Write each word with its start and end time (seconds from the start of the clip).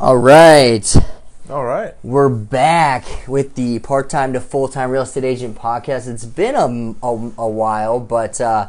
All 0.00 0.16
right. 0.16 0.96
All 1.50 1.64
right. 1.64 1.92
We're 2.04 2.28
back 2.28 3.04
with 3.26 3.56
the 3.56 3.80
part 3.80 4.08
time 4.08 4.32
to 4.34 4.40
full 4.40 4.68
time 4.68 4.92
real 4.92 5.02
estate 5.02 5.24
agent 5.24 5.58
podcast. 5.58 6.06
It's 6.06 6.24
been 6.24 6.54
a, 6.54 6.94
a, 7.04 7.32
a 7.36 7.48
while, 7.48 7.98
but 7.98 8.40
uh, 8.40 8.68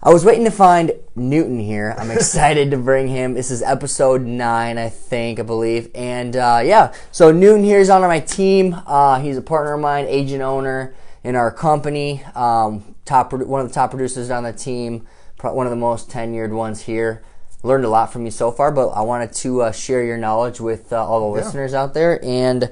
I 0.00 0.12
was 0.12 0.24
waiting 0.24 0.44
to 0.44 0.52
find 0.52 0.92
Newton 1.16 1.58
here. 1.58 1.96
I'm 1.98 2.10
excited 2.12 2.70
to 2.70 2.76
bring 2.76 3.08
him. 3.08 3.34
This 3.34 3.50
is 3.50 3.60
episode 3.60 4.22
nine, 4.22 4.78
I 4.78 4.88
think, 4.88 5.40
I 5.40 5.42
believe. 5.42 5.90
And 5.96 6.36
uh, 6.36 6.60
yeah, 6.62 6.94
so 7.10 7.32
Newton 7.32 7.64
here 7.64 7.80
is 7.80 7.90
on 7.90 8.02
my 8.02 8.20
team. 8.20 8.80
Uh, 8.86 9.18
he's 9.18 9.36
a 9.36 9.42
partner 9.42 9.74
of 9.74 9.80
mine, 9.80 10.06
agent 10.06 10.42
owner 10.42 10.94
in 11.24 11.34
our 11.34 11.50
company. 11.50 12.22
Um, 12.36 12.94
top 13.04 13.32
one 13.32 13.62
of 13.62 13.66
the 13.66 13.74
top 13.74 13.90
producers 13.90 14.30
on 14.30 14.44
the 14.44 14.52
team, 14.52 15.08
one 15.40 15.66
of 15.66 15.70
the 15.70 15.76
most 15.76 16.08
tenured 16.08 16.50
ones 16.50 16.82
here 16.82 17.24
learned 17.66 17.84
a 17.84 17.88
lot 17.88 18.12
from 18.12 18.24
you 18.24 18.30
so 18.30 18.50
far, 18.50 18.70
but 18.70 18.90
I 18.90 19.02
wanted 19.02 19.32
to 19.34 19.62
uh, 19.62 19.72
share 19.72 20.04
your 20.04 20.16
knowledge 20.16 20.60
with 20.60 20.92
uh, 20.92 21.04
all 21.04 21.30
the 21.30 21.38
yeah. 21.38 21.44
listeners 21.44 21.74
out 21.74 21.94
there. 21.94 22.24
And 22.24 22.70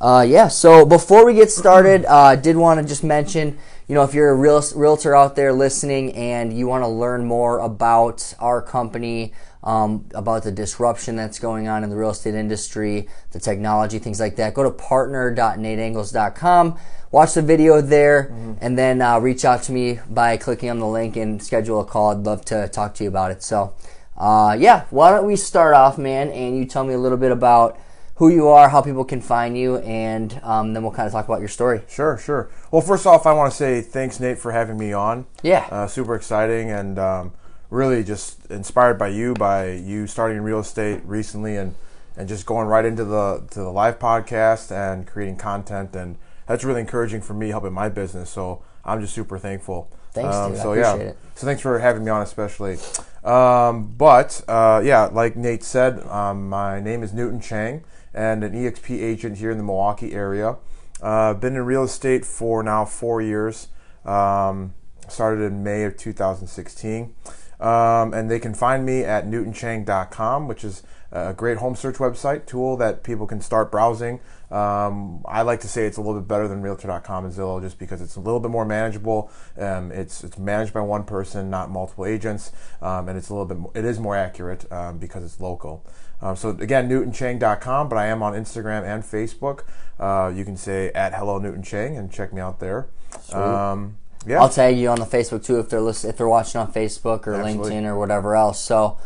uh, 0.00 0.24
yeah, 0.28 0.48
so 0.48 0.84
before 0.84 1.24
we 1.24 1.34
get 1.34 1.50
started, 1.50 2.04
uh, 2.04 2.16
I 2.16 2.36
did 2.36 2.56
want 2.56 2.80
to 2.80 2.86
just 2.86 3.02
mention, 3.02 3.58
you 3.88 3.94
know, 3.94 4.02
if 4.02 4.12
you're 4.12 4.30
a 4.30 4.34
real 4.34 4.62
realtor 4.74 5.16
out 5.16 5.36
there 5.36 5.52
listening 5.52 6.14
and 6.14 6.56
you 6.56 6.66
want 6.66 6.84
to 6.84 6.88
learn 6.88 7.24
more 7.24 7.60
about 7.60 8.34
our 8.38 8.60
company, 8.60 9.32
um, 9.64 10.04
about 10.14 10.44
the 10.44 10.52
disruption 10.52 11.16
that's 11.16 11.38
going 11.38 11.66
on 11.66 11.82
in 11.82 11.90
the 11.90 11.96
real 11.96 12.10
estate 12.10 12.34
industry, 12.34 13.08
the 13.32 13.40
technology, 13.40 13.98
things 13.98 14.20
like 14.20 14.36
that, 14.36 14.54
go 14.54 14.62
to 14.62 14.70
partner.nateangles.com. 14.70 16.78
Watch 17.10 17.34
the 17.34 17.42
video 17.42 17.80
there, 17.80 18.24
mm-hmm. 18.24 18.54
and 18.60 18.76
then 18.76 19.00
uh, 19.00 19.18
reach 19.18 19.44
out 19.44 19.62
to 19.64 19.72
me 19.72 20.00
by 20.10 20.36
clicking 20.36 20.70
on 20.70 20.78
the 20.78 20.86
link 20.86 21.16
and 21.16 21.42
schedule 21.42 21.80
a 21.80 21.84
call. 21.84 22.10
I'd 22.10 22.18
love 22.18 22.44
to 22.46 22.68
talk 22.68 22.94
to 22.96 23.04
you 23.04 23.08
about 23.08 23.30
it. 23.30 23.42
So, 23.42 23.74
uh, 24.16 24.56
yeah, 24.58 24.84
why 24.90 25.10
don't 25.10 25.26
we 25.26 25.36
start 25.36 25.74
off, 25.74 25.98
man, 25.98 26.30
and 26.30 26.56
you 26.56 26.64
tell 26.64 26.84
me 26.84 26.94
a 26.94 26.98
little 26.98 27.18
bit 27.18 27.32
about 27.32 27.78
who 28.16 28.30
you 28.30 28.48
are, 28.48 28.70
how 28.70 28.80
people 28.80 29.04
can 29.04 29.20
find 29.20 29.58
you, 29.58 29.76
and 29.78 30.40
um, 30.42 30.72
then 30.72 30.82
we'll 30.82 30.92
kind 30.92 31.06
of 31.06 31.12
talk 31.12 31.26
about 31.26 31.38
your 31.38 31.48
story. 31.48 31.82
Sure, 31.86 32.16
sure. 32.16 32.50
Well, 32.70 32.80
first 32.80 33.06
off, 33.06 33.26
I 33.26 33.32
want 33.34 33.52
to 33.52 33.56
say 33.56 33.82
thanks, 33.82 34.18
Nate, 34.18 34.38
for 34.38 34.52
having 34.52 34.78
me 34.78 34.92
on. 34.92 35.26
Yeah. 35.42 35.68
Uh, 35.70 35.86
super 35.86 36.14
exciting 36.14 36.70
and 36.70 36.98
um, 36.98 37.32
really 37.68 38.02
just 38.02 38.50
inspired 38.50 38.98
by 38.98 39.08
you, 39.08 39.34
by 39.34 39.72
you 39.72 40.06
starting 40.06 40.40
real 40.40 40.60
estate 40.60 41.02
recently 41.04 41.56
and, 41.56 41.74
and 42.16 42.26
just 42.26 42.46
going 42.46 42.66
right 42.66 42.86
into 42.86 43.04
the 43.04 43.46
to 43.50 43.58
the 43.58 43.70
live 43.70 43.98
podcast 43.98 44.72
and 44.72 45.06
creating 45.06 45.36
content. 45.36 45.94
And 45.94 46.16
that's 46.46 46.64
really 46.64 46.80
encouraging 46.80 47.20
for 47.20 47.34
me, 47.34 47.50
helping 47.50 47.74
my 47.74 47.90
business. 47.90 48.30
So 48.30 48.62
I'm 48.82 49.02
just 49.02 49.14
super 49.14 49.38
thankful. 49.38 49.90
Thanks, 50.12 50.34
um, 50.34 50.52
dude. 50.52 50.62
So, 50.62 50.72
I 50.72 50.76
appreciate 50.78 51.04
yeah. 51.04 51.10
it. 51.10 51.18
So 51.34 51.46
thanks 51.46 51.60
for 51.60 51.78
having 51.78 52.02
me 52.02 52.10
on, 52.10 52.22
especially. 52.22 52.78
Um, 53.26 53.92
but 53.98 54.42
uh, 54.46 54.80
yeah, 54.84 55.06
like 55.06 55.36
Nate 55.36 55.64
said, 55.64 56.00
um, 56.06 56.48
my 56.48 56.80
name 56.80 57.02
is 57.02 57.12
Newton 57.12 57.40
Chang 57.40 57.84
and 58.14 58.44
an 58.44 58.52
EXP 58.52 59.02
agent 59.02 59.38
here 59.38 59.50
in 59.50 59.58
the 59.58 59.64
Milwaukee 59.64 60.12
area. 60.12 60.56
Uh, 61.02 61.34
been 61.34 61.56
in 61.56 61.62
real 61.66 61.82
estate 61.82 62.24
for 62.24 62.62
now 62.62 62.84
four 62.84 63.20
years. 63.20 63.68
Um, 64.04 64.74
started 65.08 65.42
in 65.42 65.62
May 65.62 65.84
of 65.84 65.96
2016. 65.96 67.14
Um, 67.58 68.14
and 68.14 68.30
they 68.30 68.38
can 68.38 68.54
find 68.54 68.84
me 68.84 69.02
at 69.02 69.26
newtonchang.com, 69.26 70.46
which 70.46 70.62
is 70.62 70.82
a 71.10 71.32
great 71.32 71.58
home 71.58 71.74
search 71.74 71.96
website 71.96 72.46
tool 72.46 72.76
that 72.76 73.02
people 73.02 73.26
can 73.26 73.40
start 73.40 73.72
browsing. 73.72 74.20
Um, 74.50 75.22
I 75.26 75.42
like 75.42 75.60
to 75.60 75.68
say 75.68 75.86
it's 75.86 75.96
a 75.96 76.00
little 76.00 76.20
bit 76.20 76.28
better 76.28 76.46
than 76.46 76.62
Realtor.com 76.62 77.24
and 77.24 77.34
Zillow 77.34 77.60
just 77.60 77.78
because 77.78 78.00
it's 78.00 78.16
a 78.16 78.20
little 78.20 78.40
bit 78.40 78.50
more 78.50 78.64
manageable. 78.64 79.30
Um, 79.58 79.90
it's 79.90 80.22
it's 80.22 80.38
managed 80.38 80.72
by 80.72 80.80
one 80.80 81.04
person, 81.04 81.50
not 81.50 81.70
multiple 81.70 82.06
agents, 82.06 82.52
um, 82.80 83.08
and 83.08 83.18
it's 83.18 83.28
a 83.28 83.32
little 83.32 83.46
bit 83.46 83.58
more, 83.58 83.72
it 83.74 83.84
is 83.84 83.98
more 83.98 84.16
accurate 84.16 84.70
um, 84.72 84.98
because 84.98 85.24
it's 85.24 85.40
local. 85.40 85.84
Um, 86.22 86.36
so 86.36 86.50
again, 86.50 86.88
newtonchang.com, 86.88 87.88
but 87.88 87.98
I 87.98 88.06
am 88.06 88.22
on 88.22 88.34
Instagram 88.34 88.84
and 88.84 89.02
Facebook. 89.02 89.64
Uh, 89.98 90.32
you 90.34 90.44
can 90.44 90.56
say 90.56 90.90
at 90.92 91.14
hello 91.14 91.38
Newton 91.38 91.62
Chang 91.62 91.96
and 91.96 92.12
check 92.12 92.32
me 92.32 92.40
out 92.40 92.60
there. 92.60 92.88
Um, 93.32 93.98
yeah. 94.26 94.40
I'll 94.40 94.48
tag 94.48 94.76
you 94.76 94.88
on 94.88 94.98
the 94.98 95.06
Facebook 95.06 95.44
too 95.44 95.58
if 95.58 95.68
they're 95.68 95.86
if 95.88 96.16
they're 96.16 96.28
watching 96.28 96.60
on 96.60 96.72
Facebook 96.72 97.26
or 97.26 97.34
Absolutely. 97.34 97.72
LinkedIn 97.72 97.84
or 97.84 97.98
whatever 97.98 98.36
else. 98.36 98.60
So. 98.60 98.98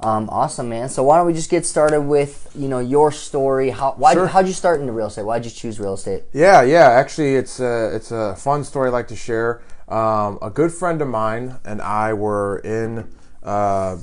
Um, 0.00 0.28
awesome, 0.30 0.68
man. 0.68 0.88
So 0.88 1.02
why 1.02 1.18
don't 1.18 1.26
we 1.26 1.32
just 1.32 1.50
get 1.50 1.66
started 1.66 2.02
with 2.02 2.50
you 2.54 2.68
know 2.68 2.78
your 2.78 3.10
story? 3.10 3.70
How 3.70 3.94
why 3.96 4.14
sure. 4.14 4.28
how'd 4.28 4.46
you 4.46 4.52
start 4.52 4.80
into 4.80 4.92
real 4.92 5.08
estate? 5.08 5.24
Why'd 5.24 5.44
you 5.44 5.50
choose 5.50 5.80
real 5.80 5.94
estate? 5.94 6.24
Yeah, 6.32 6.62
yeah. 6.62 6.90
Actually, 6.90 7.34
it's 7.34 7.58
a 7.58 7.94
it's 7.94 8.12
a 8.12 8.36
fun 8.36 8.62
story 8.62 8.88
I 8.88 8.92
like 8.92 9.08
to 9.08 9.16
share. 9.16 9.62
Um, 9.88 10.38
a 10.40 10.50
good 10.50 10.72
friend 10.72 11.00
of 11.02 11.08
mine 11.08 11.58
and 11.64 11.80
I 11.82 12.12
were 12.12 12.58
in 12.58 13.08
uh, 13.42 13.96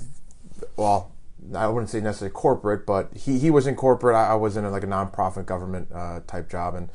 well, 0.76 1.12
I 1.56 1.68
wouldn't 1.68 1.90
say 1.90 2.02
necessarily 2.02 2.34
corporate, 2.34 2.86
but 2.86 3.16
he, 3.16 3.40
he 3.40 3.52
was 3.52 3.68
in 3.68 3.76
corporate. 3.76 4.16
I, 4.16 4.30
I 4.30 4.34
was 4.34 4.58
in 4.58 4.66
a, 4.66 4.72
like 4.72 4.84
a 4.84 4.88
nonprofit 4.88 5.46
government 5.46 5.90
uh, 5.94 6.22
type 6.28 6.50
job, 6.50 6.76
and 6.76 6.90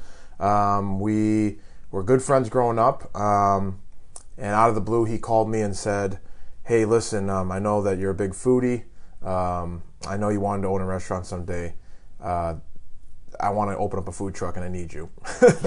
um, 0.44 1.00
we 1.00 1.59
were 1.91 2.03
good 2.03 2.22
friends 2.22 2.49
growing 2.49 2.78
up. 2.78 3.15
Um, 3.16 3.81
and 4.37 4.49
out 4.49 4.69
of 4.69 4.75
the 4.75 4.81
blue, 4.81 5.05
he 5.05 5.19
called 5.19 5.49
me 5.49 5.60
and 5.60 5.77
said, 5.77 6.19
"Hey, 6.65 6.84
listen, 6.84 7.31
um, 7.31 7.53
I 7.53 7.59
know 7.59 7.83
that 7.83 7.99
you're 7.99 8.10
a 8.10 8.15
big 8.15 8.33
foodie. 8.33 8.84
Um, 9.22 9.82
I 10.06 10.16
know 10.16 10.28
you 10.31 10.41
wanted 10.41 10.62
to 10.62 10.69
own 10.69 10.81
a 10.81 10.86
restaurant 10.86 11.26
someday. 11.26 11.75
Uh, 12.20 12.54
I 13.38 13.50
want 13.50 13.70
to 13.70 13.76
open 13.78 13.98
up 13.98 14.08
a 14.08 14.12
food 14.12 14.34
truck 14.34 14.56
and 14.56 14.64
I 14.64 14.69
need 14.69 14.92
you. 14.92 15.08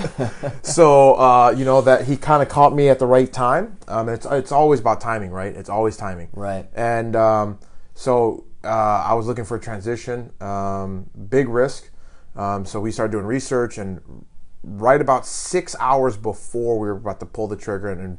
so 0.62 1.14
uh, 1.16 1.54
you 1.56 1.66
know 1.66 1.82
that 1.82 2.06
he 2.06 2.18
kind 2.18 2.44
of 2.44 2.50
caught 2.50 2.74
me 2.74 2.90
at 2.90 3.00
the 3.00 3.06
right 3.06 3.32
time. 3.32 3.78
Um, 3.88 4.10
it's 4.10 4.26
it's 4.26 4.52
always 4.52 4.80
about 4.80 5.02
timing, 5.02 5.32
right? 5.32 5.56
It's 5.56 5.70
always 5.70 5.98
timing. 5.98 6.30
Right. 6.34 6.68
And 6.76 7.16
um, 7.16 7.60
so 7.94 8.46
uh, 8.64 9.04
I 9.08 9.14
was 9.14 9.28
looking 9.28 9.46
for 9.46 9.58
a 9.58 9.60
transition, 9.60 10.32
um, 10.42 11.10
big 11.30 11.50
risk. 11.50 11.90
Um, 12.36 12.66
so 12.66 12.80
we 12.80 12.92
started 12.92 13.12
doing 13.12 13.26
research, 13.26 13.78
and 13.78 14.26
right 14.64 15.02
about 15.02 15.26
six 15.26 15.76
hours 15.80 16.18
before 16.18 16.80
we 16.80 16.88
were 16.88 16.98
about 16.98 17.20
to 17.20 17.26
pull 17.26 17.48
the 17.48 17.56
trigger 17.56 17.90
and, 17.90 18.02
and 18.02 18.18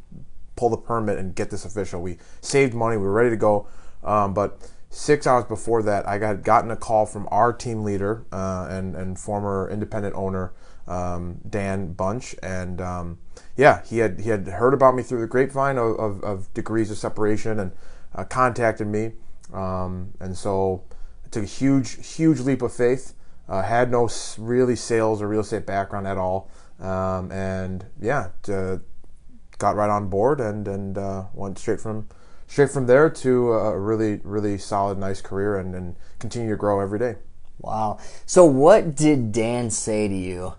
pull 0.57 0.69
the 0.69 0.77
permit 0.77 1.19
and 1.19 1.35
get 1.35 1.51
this 1.51 1.65
official, 1.65 2.01
we 2.01 2.19
saved 2.41 2.75
money. 2.75 2.97
We 2.97 3.05
were 3.05 3.13
ready 3.13 3.31
to 3.31 3.37
go, 3.37 3.67
um, 4.05 4.35
but 4.35 4.59
six 4.95 5.27
hours 5.27 5.45
before 5.45 5.83
that, 5.83 6.09
I 6.09 6.19
got 6.19 6.43
gotten 6.43 6.71
a 6.71 6.77
call 6.77 7.05
from 7.05 7.29
our 7.31 7.53
team 7.53 7.83
leader 7.83 8.25
uh, 8.33 8.69
and 8.71 8.95
and 8.95 9.19
former 9.19 9.69
independent 9.69 10.15
owner 10.15 10.53
um, 10.87 11.41
Dan 11.49 11.93
Bunch, 11.93 12.37
and 12.43 12.81
um, 12.81 13.19
yeah, 13.57 13.83
he 13.85 13.99
had 13.99 14.21
he 14.21 14.31
had 14.31 14.47
heard 14.47 14.73
about 14.73 14.95
me 14.95 15.03
through 15.03 15.21
the 15.21 15.27
grapevine 15.27 15.79
of, 15.79 15.99
of, 15.99 16.23
of 16.23 16.55
degrees 16.55 16.91
of 16.91 16.99
separation 16.99 17.59
and 17.59 17.73
uh, 18.15 18.25
contacted 18.25 18.87
me, 18.87 19.13
um, 19.53 20.13
and 20.21 20.37
so 20.37 20.85
I 21.25 21.29
took 21.29 21.43
a 21.43 21.47
huge 21.47 22.07
huge 22.07 22.41
leap 22.41 22.63
of 22.63 22.73
faith. 22.73 23.15
Uh, 23.47 23.63
had 23.63 23.91
no 23.91 24.09
really 24.39 24.75
sales 24.75 25.21
or 25.21 25.29
real 25.29 25.41
estate 25.41 25.67
background 25.67 26.07
at 26.07 26.17
all, 26.17 26.51
um, 26.81 27.31
and 27.31 27.85
yeah, 28.01 28.29
got 29.59 29.77
right 29.77 29.91
on 29.91 30.09
board 30.09 30.41
and 30.41 30.67
and 30.69 30.97
uh, 30.97 31.25
went 31.35 31.59
straight 31.59 31.81
from 31.81 32.09
straight 32.47 32.71
from 32.71 32.87
there 32.87 33.11
to 33.11 33.53
a 33.53 33.79
really, 33.79 34.21
really 34.25 34.59
solid, 34.59 34.99
nice 34.99 35.21
career 35.21 35.59
and, 35.59 35.75
and 35.75 35.97
continue 36.19 36.51
to 36.51 36.57
grow 36.57 36.81
every 36.81 36.99
day. 36.99 37.17
Wow. 37.59 37.99
So, 38.27 38.45
what 38.45 38.95
did 38.95 39.33
Dan 39.33 39.71
say 39.71 40.09
to 40.09 40.15
you 40.15 40.55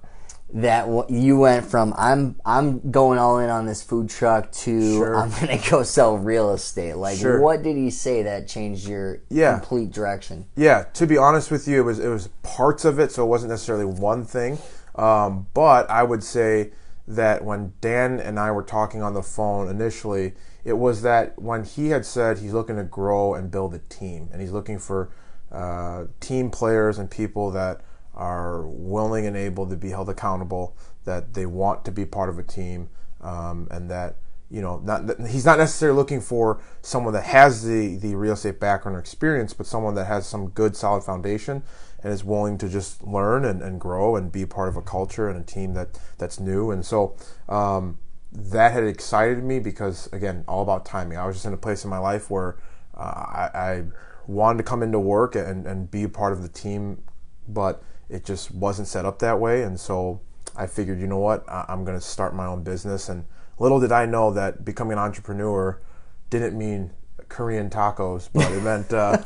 that 0.54 0.88
you 1.10 1.38
went 1.38 1.66
from 1.66 1.94
I'm 1.98 2.40
I'm 2.46 2.92
going 2.92 3.20
all 3.20 3.40
in 3.40 3.50
on 3.50 3.66
this 3.66 3.84
food 3.84 4.10
truck 4.10 4.52
to 4.52 4.94
sure. 4.94 5.16
I'm 5.18 5.30
going 5.32 5.60
to 5.60 5.70
go 5.70 5.84
sell 5.84 6.18
real 6.18 6.52
estate? 6.52 6.96
Like, 6.96 7.18
sure. 7.18 7.42
what 7.42 7.64
did 7.64 7.76
he 7.76 7.90
say 7.90 8.24
that 8.24 8.48
changed 8.48 8.88
your 8.88 9.20
yeah. 9.30 9.60
complete 9.60 9.92
direction? 9.92 10.46
Yeah. 10.56 10.86
To 10.94 11.06
be 11.06 11.18
honest 11.18 11.52
with 11.52 11.68
you, 11.68 11.82
it 11.82 11.84
was 11.84 12.00
it 12.00 12.10
was 12.10 12.30
parts 12.44 12.86
of 12.86 13.00
it, 13.00 13.12
so 13.12 13.24
it 13.24 13.28
wasn't 13.28 13.52
necessarily 13.52 13.86
one 13.86 14.24
thing. 14.24 14.58
Um, 14.96 15.48
but 15.54 15.90
I 15.90 16.04
would 16.04 16.24
say 16.24 16.72
that 17.08 17.44
when 17.44 17.74
Dan 17.82 18.20
and 18.20 18.40
I 18.40 18.52
were 18.52 18.64
talking 18.64 19.02
on 19.02 19.14
the 19.14 19.22
phone 19.22 19.70
initially 19.70 20.34
it 20.66 20.74
was 20.74 21.04
that 21.04 21.40
when 21.40 21.64
he 21.64 21.90
had 21.90 22.06
said 22.06 22.40
he's 22.40 22.52
looking 22.52 22.76
to 22.76 22.84
grow 22.84 23.36
and 23.36 23.52
build 23.52 23.76
a 23.76 23.80
team, 23.80 24.30
and 24.34 24.42
he's 24.42 24.52
looking 24.52 24.80
for 24.80 25.12
uh, 25.52 26.06
team 26.20 26.50
players 26.50 26.98
and 26.98 27.10
people 27.10 27.52
that 27.52 27.82
are 28.16 28.66
willing 28.66 29.28
and 29.28 29.38
able 29.38 29.68
to 29.70 29.76
be 29.76 29.90
held 29.92 30.10
accountable, 30.10 30.76
that 31.06 31.36
they 31.36 31.46
want 31.46 31.86
to 31.86 31.92
be 31.92 32.04
part 32.04 32.30
of 32.30 32.40
a 32.40 32.44
team, 32.44 32.90
um, 33.22 33.68
and 33.70 33.92
that 33.92 34.16
you 34.50 34.62
know, 34.62 34.80
not 34.80 35.20
he's 35.28 35.46
not 35.46 35.60
necessarily 35.60 35.98
looking 35.98 36.22
for 36.22 36.62
someone 36.82 37.14
that 37.14 37.26
has 37.26 37.64
the 37.64 37.98
the 37.98 38.16
real 38.16 38.34
estate 38.34 38.60
background 38.60 38.96
or 38.96 39.00
experience, 39.00 39.54
but 39.54 39.68
someone 39.68 39.94
that 39.96 40.06
has 40.06 40.26
some 40.26 40.50
good 40.50 40.76
solid 40.76 41.04
foundation 41.04 41.62
and 42.06 42.14
is 42.14 42.24
willing 42.24 42.56
to 42.60 42.70
just 42.70 43.04
learn 43.04 43.44
and, 43.44 43.64
and 43.64 43.82
grow 43.82 44.16
and 44.16 44.32
be 44.32 44.46
part 44.46 44.70
of 44.70 44.78
a 44.78 44.82
culture 44.82 45.28
and 45.28 45.42
a 45.42 45.44
team 45.44 45.74
that 45.74 46.00
that's 46.20 46.40
new. 46.40 46.70
And 46.70 46.86
so, 46.86 47.18
um, 47.50 47.98
that 48.32 48.74
had 48.74 48.84
excited 48.84 49.44
me 49.44 49.58
because 49.58 50.08
again 50.14 50.44
all 50.48 50.62
about 50.62 50.86
timing. 50.86 51.18
I 51.18 51.26
was 51.26 51.38
just 51.38 51.48
in 51.48 51.54
a 51.54 51.58
place 51.58 51.84
in 51.84 51.90
my 51.90 51.98
life 51.98 52.30
where 52.30 52.58
uh, 52.96 53.02
I, 53.02 53.50
I, 53.54 53.84
wanted 54.28 54.58
to 54.58 54.64
come 54.64 54.82
into 54.82 55.00
work 55.00 55.36
and, 55.36 55.68
and 55.68 55.92
be 55.92 56.02
a 56.02 56.10
part 56.10 56.34
of 56.34 56.42
the 56.42 56.50
team 56.50 57.04
but 57.48 57.84
it 58.10 58.26
just 58.26 58.50
wasn't 58.50 58.88
set 58.88 59.06
up 59.06 59.20
that 59.20 59.40
way. 59.40 59.62
And 59.62 59.80
so 59.80 60.22
i 60.56 60.68
figured 60.68 61.00
you 61.00 61.08
know 61.08 61.18
what? 61.18 61.48
I, 61.50 61.66
i'm 61.70 61.86
going 61.86 61.98
to 61.98 62.06
start 62.06 62.36
my 62.36 62.46
own 62.46 62.64
business. 62.64 63.10
And 63.10 63.26
little 63.58 63.80
did 63.80 63.92
i 63.92 64.06
know 64.06 64.32
that 64.32 64.64
becoming 64.64 64.94
an 64.94 65.00
entrepreneur 65.00 65.82
didn't 66.30 66.56
mean 66.58 66.92
Korean 67.30 67.70
tacos, 67.70 68.30
but 68.34 68.52
it 68.52 68.62
meant 68.62 68.94
uh, 68.94 69.18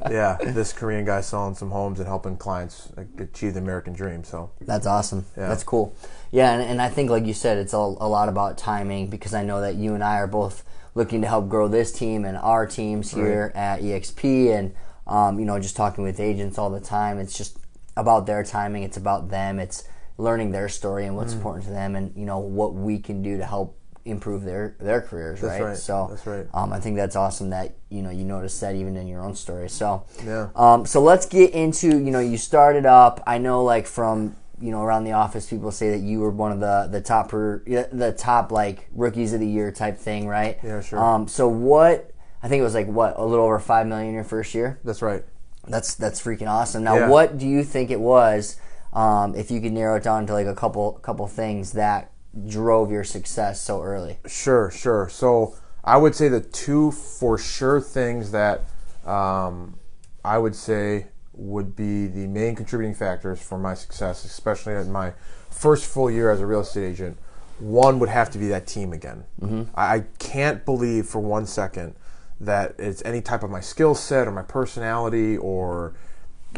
yeah, 0.10 0.36
this 0.40 0.72
Korean 0.72 1.04
guy 1.04 1.20
selling 1.20 1.54
some 1.54 1.70
homes 1.70 1.98
and 1.98 2.06
helping 2.06 2.36
clients 2.36 2.88
achieve 3.18 3.54
the 3.54 3.60
American 3.60 3.92
dream. 3.92 4.24
So 4.24 4.50
that's 4.60 4.86
awesome. 4.86 5.26
Yeah. 5.36 5.48
That's 5.48 5.64
cool. 5.64 5.94
Yeah, 6.30 6.52
and, 6.52 6.62
and 6.62 6.82
I 6.82 6.88
think 6.88 7.10
like 7.10 7.26
you 7.26 7.34
said, 7.34 7.58
it's 7.58 7.72
a, 7.72 7.76
a 7.76 8.08
lot 8.08 8.28
about 8.28 8.58
timing 8.58 9.08
because 9.08 9.34
I 9.34 9.44
know 9.44 9.60
that 9.60 9.76
you 9.76 9.94
and 9.94 10.04
I 10.04 10.16
are 10.16 10.26
both 10.26 10.64
looking 10.94 11.22
to 11.22 11.28
help 11.28 11.48
grow 11.48 11.68
this 11.68 11.92
team 11.92 12.24
and 12.24 12.36
our 12.36 12.66
teams 12.66 13.12
here 13.12 13.52
right. 13.54 13.60
at 13.60 13.80
EXP, 13.80 14.56
and 14.56 14.74
um, 15.06 15.38
you 15.38 15.46
know 15.46 15.58
just 15.58 15.76
talking 15.76 16.04
with 16.04 16.20
agents 16.20 16.58
all 16.58 16.70
the 16.70 16.80
time. 16.80 17.18
It's 17.18 17.36
just 17.36 17.58
about 17.96 18.26
their 18.26 18.44
timing. 18.44 18.82
It's 18.82 18.96
about 18.96 19.30
them. 19.30 19.58
It's 19.58 19.84
learning 20.18 20.50
their 20.50 20.68
story 20.68 21.06
and 21.06 21.16
what's 21.16 21.32
mm. 21.32 21.36
important 21.36 21.64
to 21.66 21.70
them, 21.70 21.96
and 21.96 22.14
you 22.16 22.26
know 22.26 22.38
what 22.38 22.74
we 22.74 22.98
can 22.98 23.22
do 23.22 23.38
to 23.38 23.46
help 23.46 23.77
improve 24.08 24.44
their 24.44 24.76
their 24.80 25.00
careers, 25.00 25.42
right? 25.42 25.60
right? 25.60 25.76
So 25.76 26.08
that's 26.10 26.26
right. 26.26 26.46
Um, 26.54 26.72
I 26.72 26.80
think 26.80 26.96
that's 26.96 27.16
awesome 27.16 27.50
that 27.50 27.74
you 27.90 28.02
know 28.02 28.10
you 28.10 28.24
noticed 28.24 28.60
that 28.60 28.74
even 28.74 28.96
in 28.96 29.06
your 29.06 29.22
own 29.22 29.34
story. 29.34 29.68
So 29.68 30.04
yeah. 30.24 30.48
Um, 30.56 30.86
so 30.86 31.00
let's 31.00 31.26
get 31.26 31.52
into 31.52 31.88
you 31.88 32.10
know 32.10 32.20
you 32.20 32.36
started 32.36 32.86
up. 32.86 33.22
I 33.26 33.38
know 33.38 33.62
like 33.62 33.86
from 33.86 34.36
you 34.60 34.70
know 34.70 34.82
around 34.82 35.04
the 35.04 35.12
office 35.12 35.48
people 35.48 35.70
say 35.70 35.90
that 35.90 36.00
you 36.00 36.20
were 36.20 36.30
one 36.30 36.52
of 36.52 36.60
the 36.60 36.88
the 36.90 37.00
top 37.00 37.30
the 37.30 38.14
top 38.16 38.52
like 38.52 38.88
rookies 38.92 39.32
of 39.32 39.40
the 39.40 39.48
year 39.48 39.70
type 39.70 39.96
thing, 39.96 40.26
right? 40.26 40.58
Yeah, 40.62 40.80
sure. 40.80 40.98
Um, 40.98 41.28
so 41.28 41.48
what? 41.48 42.12
I 42.42 42.48
think 42.48 42.60
it 42.60 42.64
was 42.64 42.74
like 42.74 42.86
what 42.86 43.18
a 43.18 43.24
little 43.24 43.44
over 43.44 43.58
five 43.58 43.86
million 43.86 44.14
your 44.14 44.24
first 44.24 44.54
year. 44.54 44.78
That's 44.84 45.02
right. 45.02 45.24
That's 45.66 45.94
that's 45.94 46.20
freaking 46.22 46.48
awesome. 46.48 46.84
Now, 46.84 46.96
yeah. 46.96 47.08
what 47.08 47.38
do 47.38 47.46
you 47.46 47.64
think 47.64 47.90
it 47.90 48.00
was? 48.00 48.56
Um, 48.92 49.34
if 49.34 49.50
you 49.50 49.60
could 49.60 49.72
narrow 49.72 49.96
it 49.96 50.02
down 50.02 50.26
to 50.26 50.32
like 50.32 50.46
a 50.46 50.54
couple 50.54 50.92
couple 50.92 51.26
things 51.26 51.72
that 51.72 52.10
drove 52.46 52.90
your 52.90 53.04
success 53.04 53.60
so 53.60 53.82
early? 53.82 54.18
Sure, 54.26 54.70
sure. 54.70 55.08
So 55.08 55.56
I 55.84 55.96
would 55.96 56.14
say 56.14 56.28
the 56.28 56.40
two 56.40 56.90
for 56.90 57.38
sure 57.38 57.80
things 57.80 58.30
that 58.32 58.64
um, 59.06 59.78
I 60.24 60.38
would 60.38 60.54
say 60.54 61.06
would 61.32 61.76
be 61.76 62.06
the 62.06 62.26
main 62.26 62.54
contributing 62.56 62.94
factors 62.94 63.40
for 63.40 63.58
my 63.58 63.74
success, 63.74 64.24
especially 64.24 64.74
in 64.74 64.90
my 64.90 65.12
first 65.50 65.86
full 65.86 66.10
year 66.10 66.30
as 66.30 66.40
a 66.40 66.46
real 66.46 66.60
estate 66.60 66.84
agent. 66.84 67.16
One 67.58 67.98
would 68.00 68.08
have 68.08 68.30
to 68.30 68.38
be 68.38 68.48
that 68.48 68.66
team 68.66 68.92
again. 68.92 69.24
Mm-hmm. 69.40 69.62
I, 69.74 70.04
can't 70.18 70.64
believe 70.64 71.06
for 71.06 71.20
one 71.20 71.46
second 71.46 71.94
that 72.40 72.74
it's 72.78 73.02
any 73.04 73.20
type 73.20 73.42
of 73.42 73.50
my 73.50 73.60
skill 73.60 73.94
set 73.94 74.28
or 74.28 74.30
my 74.30 74.42
personality 74.42 75.36
or 75.36 75.94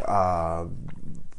uh, 0.05 0.67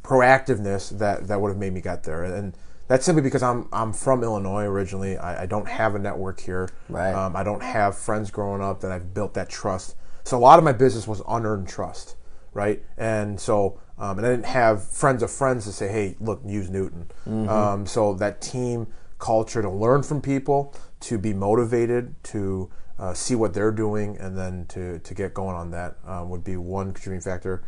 proactiveness 0.02 0.96
that, 0.98 1.28
that 1.28 1.40
would 1.40 1.50
have 1.50 1.58
made 1.58 1.72
me 1.72 1.80
get 1.80 2.02
there. 2.02 2.24
And 2.24 2.56
that's 2.92 3.06
simply 3.06 3.22
because 3.22 3.42
I'm 3.42 3.68
I'm 3.72 3.94
from 3.94 4.22
Illinois 4.22 4.64
originally. 4.64 5.16
I, 5.16 5.44
I 5.44 5.46
don't 5.46 5.66
have 5.66 5.94
a 5.94 5.98
network 5.98 6.38
here. 6.38 6.68
Right. 6.90 7.14
Um, 7.14 7.34
I 7.34 7.42
don't 7.42 7.62
have 7.62 7.96
friends 7.96 8.30
growing 8.30 8.60
up 8.60 8.82
that 8.82 8.92
I've 8.92 9.14
built 9.14 9.32
that 9.32 9.48
trust. 9.48 9.96
So 10.24 10.36
a 10.36 10.40
lot 10.40 10.58
of 10.58 10.64
my 10.64 10.72
business 10.72 11.08
was 11.08 11.22
unearned 11.26 11.68
trust, 11.68 12.16
right? 12.52 12.82
And 12.98 13.40
so 13.40 13.80
um, 13.96 14.18
and 14.18 14.26
I 14.26 14.30
didn't 14.30 14.44
have 14.44 14.84
friends 14.84 15.22
of 15.22 15.30
friends 15.30 15.64
to 15.64 15.72
say, 15.72 15.88
hey, 15.88 16.16
look, 16.20 16.42
use 16.44 16.68
Newton. 16.68 17.10
Mm-hmm. 17.26 17.48
Um, 17.48 17.86
so 17.86 18.12
that 18.14 18.42
team 18.42 18.88
culture 19.18 19.62
to 19.62 19.70
learn 19.70 20.02
from 20.02 20.20
people, 20.20 20.74
to 21.00 21.16
be 21.16 21.32
motivated, 21.32 22.14
to 22.24 22.68
uh, 22.98 23.14
see 23.14 23.34
what 23.34 23.54
they're 23.54 23.72
doing, 23.72 24.18
and 24.18 24.36
then 24.36 24.66
to 24.66 24.98
to 24.98 25.14
get 25.14 25.32
going 25.32 25.56
on 25.56 25.70
that 25.70 25.96
um, 26.06 26.28
would 26.28 26.44
be 26.44 26.58
one 26.58 26.92
contributing 26.92 27.22
factor. 27.22 27.62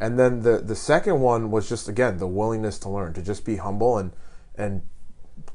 And 0.00 0.18
then 0.18 0.40
the 0.40 0.56
the 0.56 0.74
second 0.74 1.20
one 1.20 1.50
was 1.50 1.68
just 1.68 1.86
again 1.86 2.16
the 2.16 2.26
willingness 2.26 2.78
to 2.78 2.88
learn, 2.88 3.12
to 3.12 3.20
just 3.20 3.44
be 3.44 3.56
humble 3.56 3.98
and 3.98 4.12
and 4.60 4.82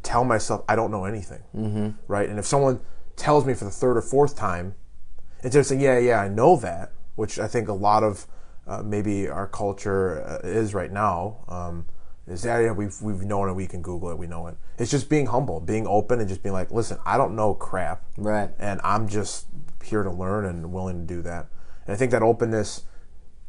tell 0.04 0.24
myself 0.24 0.64
I 0.68 0.76
don't 0.76 0.92
know 0.92 1.06
anything, 1.06 1.44
mm-hmm. 1.56 1.90
right? 2.08 2.28
And 2.30 2.40
if 2.40 2.46
someone 2.46 2.80
tells 3.16 3.46
me 3.46 3.54
for 3.54 3.66
the 3.66 3.72
third 3.72 3.98
or 3.98 4.02
fourth 4.02 4.36
time, 4.36 4.76
instead 5.44 5.60
of 5.60 5.66
saying, 5.66 5.82
"Yeah, 5.82 5.98
yeah, 6.00 6.20
I 6.20 6.28
know 6.28 6.58
that," 6.58 6.92
which 7.16 7.40
I 7.40 7.48
think 7.48 7.68
a 7.68 7.74
lot 7.74 8.04
of 8.04 8.28
uh, 8.68 8.82
maybe 8.84 9.28
our 9.28 9.48
culture 9.48 10.24
uh, 10.24 10.48
is 10.48 10.74
right 10.74 10.92
now, 10.92 11.38
um, 11.48 11.86
is 12.28 12.44
that 12.44 12.60
yeah, 12.60 12.72
we've 12.72 13.00
we've 13.02 13.22
known 13.22 13.50
it, 13.50 13.54
we 13.54 13.68
can 13.68 13.82
Google 13.82 14.10
it, 14.12 14.18
we 14.18 14.28
know 14.28 14.48
it. 14.48 14.58
It's 14.78 14.92
just 14.92 15.10
being 15.10 15.28
humble, 15.28 15.60
being 15.60 15.88
open, 15.88 16.20
and 16.20 16.28
just 16.28 16.44
being 16.44 16.54
like, 16.54 16.72
"Listen, 16.72 16.98
I 17.06 17.18
don't 17.18 17.36
know 17.36 17.54
crap, 17.54 18.04
right? 18.18 18.52
And 18.60 18.82
I'm 18.84 19.08
just 19.08 19.48
here 19.84 20.04
to 20.04 20.12
learn 20.12 20.46
and 20.46 20.72
willing 20.72 21.08
to 21.08 21.14
do 21.14 21.22
that." 21.24 21.48
And 21.86 21.94
I 21.94 21.98
think 21.98 22.12
that 22.12 22.24
openness 22.24 22.86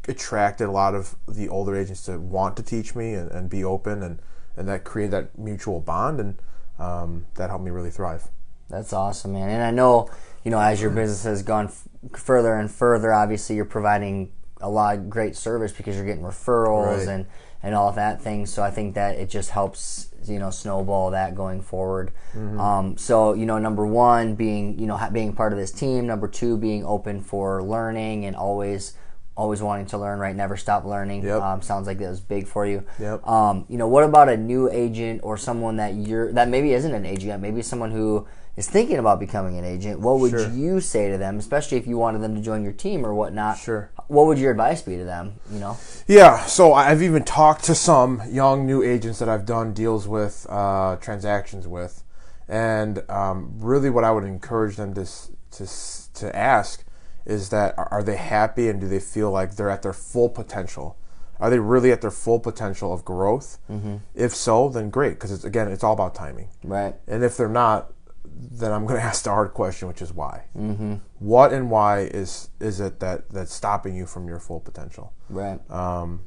attracted 0.08 0.68
a 0.68 0.70
lot 0.70 0.94
of 0.94 1.16
the 1.26 1.48
older 1.48 1.74
agents 1.74 2.02
to 2.02 2.18
want 2.18 2.56
to 2.56 2.62
teach 2.62 2.94
me 2.94 3.14
and, 3.14 3.28
and 3.32 3.50
be 3.50 3.64
open 3.64 4.02
and 4.04 4.20
and 4.56 4.68
that 4.68 4.84
created 4.84 5.12
that 5.12 5.38
mutual 5.38 5.80
bond, 5.80 6.20
and 6.20 6.38
um, 6.78 7.26
that 7.34 7.50
helped 7.50 7.64
me 7.64 7.70
really 7.70 7.90
thrive. 7.90 8.28
That's 8.68 8.92
awesome, 8.92 9.32
man. 9.32 9.50
And 9.50 9.62
I 9.62 9.70
know, 9.70 10.10
you 10.44 10.50
know, 10.50 10.58
as 10.58 10.80
your 10.80 10.90
business 10.90 11.24
has 11.24 11.42
gone 11.42 11.66
f- 11.66 11.88
further 12.18 12.54
and 12.54 12.70
further, 12.70 13.12
obviously 13.12 13.56
you're 13.56 13.64
providing 13.64 14.32
a 14.60 14.68
lot 14.68 14.96
of 14.96 15.10
great 15.10 15.36
service 15.36 15.72
because 15.72 15.96
you're 15.96 16.04
getting 16.04 16.24
referrals 16.24 16.98
right. 16.98 17.08
and 17.08 17.26
and 17.62 17.74
all 17.74 17.88
of 17.88 17.94
that 17.96 18.20
thing. 18.20 18.46
So 18.46 18.62
I 18.62 18.70
think 18.70 18.94
that 18.94 19.16
it 19.16 19.28
just 19.30 19.50
helps 19.50 20.08
you 20.24 20.38
know 20.38 20.50
snowball 20.50 21.10
that 21.10 21.34
going 21.34 21.62
forward. 21.62 22.12
Mm-hmm. 22.34 22.60
Um, 22.60 22.96
so 22.96 23.34
you 23.34 23.46
know, 23.46 23.58
number 23.58 23.86
one 23.86 24.34
being 24.34 24.78
you 24.78 24.86
know 24.86 24.98
being 25.12 25.32
part 25.32 25.52
of 25.52 25.58
this 25.58 25.72
team. 25.72 26.06
Number 26.06 26.28
two 26.28 26.56
being 26.56 26.84
open 26.84 27.20
for 27.20 27.62
learning 27.62 28.24
and 28.24 28.34
always 28.34 28.94
always 29.36 29.60
wanting 29.60 29.86
to 29.86 29.98
learn, 29.98 30.18
right? 30.18 30.34
Never 30.34 30.56
stop 30.56 30.84
learning. 30.84 31.22
Yep. 31.22 31.42
Um, 31.42 31.62
sounds 31.62 31.86
like 31.86 31.98
that 31.98 32.08
was 32.08 32.20
big 32.20 32.46
for 32.46 32.66
you. 32.66 32.84
Yep. 32.98 33.26
Um, 33.26 33.66
you 33.68 33.76
know, 33.76 33.86
what 33.86 34.04
about 34.04 34.28
a 34.28 34.36
new 34.36 34.70
agent 34.70 35.20
or 35.22 35.36
someone 35.36 35.76
that 35.76 35.94
you're 35.94 36.32
that 36.32 36.48
maybe 36.48 36.72
isn't 36.72 36.92
an 36.92 37.04
agent 37.04 37.24
yet? 37.24 37.40
Maybe 37.40 37.62
someone 37.62 37.90
who 37.90 38.26
is 38.56 38.68
thinking 38.68 38.96
about 38.96 39.20
becoming 39.20 39.58
an 39.58 39.64
agent. 39.64 40.00
What 40.00 40.18
would 40.20 40.30
sure. 40.30 40.50
you 40.50 40.80
say 40.80 41.10
to 41.10 41.18
them, 41.18 41.38
especially 41.38 41.76
if 41.76 41.86
you 41.86 41.98
wanted 41.98 42.22
them 42.22 42.34
to 42.34 42.40
join 42.40 42.64
your 42.64 42.72
team 42.72 43.04
or 43.04 43.14
whatnot? 43.14 43.58
Sure. 43.58 43.90
What 44.08 44.26
would 44.26 44.38
your 44.38 44.50
advice 44.50 44.80
be 44.80 44.96
to 44.96 45.04
them? 45.04 45.34
You 45.52 45.60
know. 45.60 45.78
Yeah. 46.06 46.44
So 46.46 46.72
I've 46.72 47.02
even 47.02 47.22
talked 47.22 47.64
to 47.64 47.74
some 47.74 48.22
young 48.28 48.66
new 48.66 48.82
agents 48.82 49.18
that 49.18 49.28
I've 49.28 49.44
done 49.44 49.74
deals 49.74 50.08
with, 50.08 50.46
uh, 50.48 50.96
transactions 50.96 51.68
with, 51.68 52.02
and 52.48 53.02
um, 53.10 53.52
really, 53.58 53.90
what 53.90 54.04
I 54.04 54.12
would 54.12 54.24
encourage 54.24 54.76
them 54.76 54.94
to 54.94 55.06
to 55.52 55.68
to 56.14 56.34
ask 56.34 56.85
is 57.26 57.48
that 57.50 57.74
are 57.76 58.02
they 58.02 58.16
happy 58.16 58.68
and 58.68 58.80
do 58.80 58.88
they 58.88 59.00
feel 59.00 59.30
like 59.30 59.56
they're 59.56 59.70
at 59.70 59.82
their 59.82 59.92
full 59.92 60.28
potential? 60.28 60.96
Are 61.38 61.50
they 61.50 61.58
really 61.58 61.92
at 61.92 62.00
their 62.00 62.10
full 62.10 62.40
potential 62.40 62.92
of 62.92 63.04
growth? 63.04 63.58
Mm-hmm. 63.70 63.96
If 64.14 64.34
so, 64.34 64.68
then 64.68 64.88
great, 64.88 65.10
because 65.10 65.32
it's 65.32 65.44
again, 65.44 65.68
it's 65.68 65.84
all 65.84 65.92
about 65.92 66.14
timing. 66.14 66.48
Right. 66.62 66.94
And 67.06 67.22
if 67.22 67.36
they're 67.36 67.48
not, 67.48 67.92
then 68.24 68.72
I'm 68.72 68.86
going 68.86 68.98
to 69.00 69.04
ask 69.04 69.24
the 69.24 69.30
hard 69.30 69.52
question, 69.52 69.88
which 69.88 70.00
is 70.00 70.12
why. 70.12 70.44
Mm-hmm. 70.56 70.94
What 71.18 71.52
and 71.52 71.70
why 71.70 72.00
is 72.02 72.48
is 72.60 72.80
it 72.80 73.00
that 73.00 73.28
that's 73.30 73.52
stopping 73.52 73.96
you 73.96 74.06
from 74.06 74.28
your 74.28 74.38
full 74.38 74.60
potential? 74.60 75.12
Right. 75.28 75.58
Um, 75.70 76.22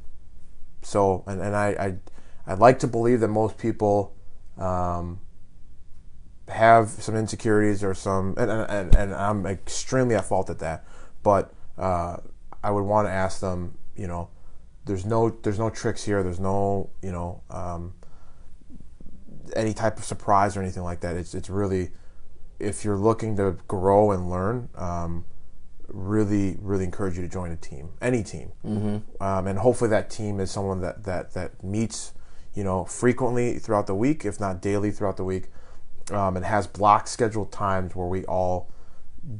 so, 0.82 1.24
and 1.26 1.40
and 1.40 1.56
I 1.56 1.68
I 2.46 2.52
I'd 2.52 2.58
like 2.58 2.78
to 2.80 2.86
believe 2.86 3.20
that 3.20 3.28
most 3.28 3.58
people. 3.58 4.14
Um, 4.58 5.20
have 6.50 6.88
some 6.88 7.16
insecurities 7.16 7.82
or 7.82 7.94
some, 7.94 8.34
and, 8.36 8.50
and, 8.50 8.94
and 8.94 9.14
I'm 9.14 9.46
extremely 9.46 10.14
at 10.14 10.24
fault 10.24 10.50
at 10.50 10.58
that. 10.58 10.84
But 11.22 11.52
uh, 11.78 12.18
I 12.62 12.70
would 12.70 12.84
want 12.84 13.08
to 13.08 13.12
ask 13.12 13.40
them, 13.40 13.78
you 13.96 14.06
know, 14.06 14.28
there's 14.84 15.04
no 15.04 15.30
there's 15.42 15.58
no 15.58 15.70
tricks 15.70 16.04
here. 16.04 16.22
There's 16.22 16.40
no 16.40 16.90
you 17.02 17.12
know 17.12 17.42
um, 17.50 17.94
any 19.54 19.74
type 19.74 19.98
of 19.98 20.04
surprise 20.04 20.56
or 20.56 20.62
anything 20.62 20.82
like 20.82 21.00
that. 21.00 21.16
It's 21.16 21.34
it's 21.34 21.50
really 21.50 21.90
if 22.58 22.84
you're 22.84 22.96
looking 22.96 23.36
to 23.36 23.56
grow 23.68 24.10
and 24.10 24.30
learn. 24.30 24.68
Um, 24.74 25.24
really 25.92 26.56
really 26.60 26.84
encourage 26.84 27.16
you 27.16 27.22
to 27.22 27.28
join 27.28 27.50
a 27.50 27.56
team 27.56 27.90
any 28.00 28.22
team 28.22 28.52
mm-hmm. 28.64 28.98
um, 29.20 29.46
and 29.48 29.58
hopefully 29.58 29.90
that 29.90 30.08
team 30.08 30.38
is 30.38 30.48
someone 30.48 30.80
that 30.80 31.02
that 31.02 31.34
that 31.34 31.64
meets 31.64 32.12
you 32.54 32.62
know 32.62 32.84
frequently 32.84 33.58
throughout 33.58 33.88
the 33.88 33.94
week 33.94 34.24
if 34.24 34.38
not 34.38 34.62
daily 34.62 34.92
throughout 34.92 35.16
the 35.16 35.24
week 35.24 35.48
um, 36.10 36.36
and 36.36 36.44
has 36.44 36.66
block 36.66 37.08
scheduled 37.08 37.52
times 37.52 37.94
where 37.94 38.06
we 38.06 38.24
all 38.24 38.70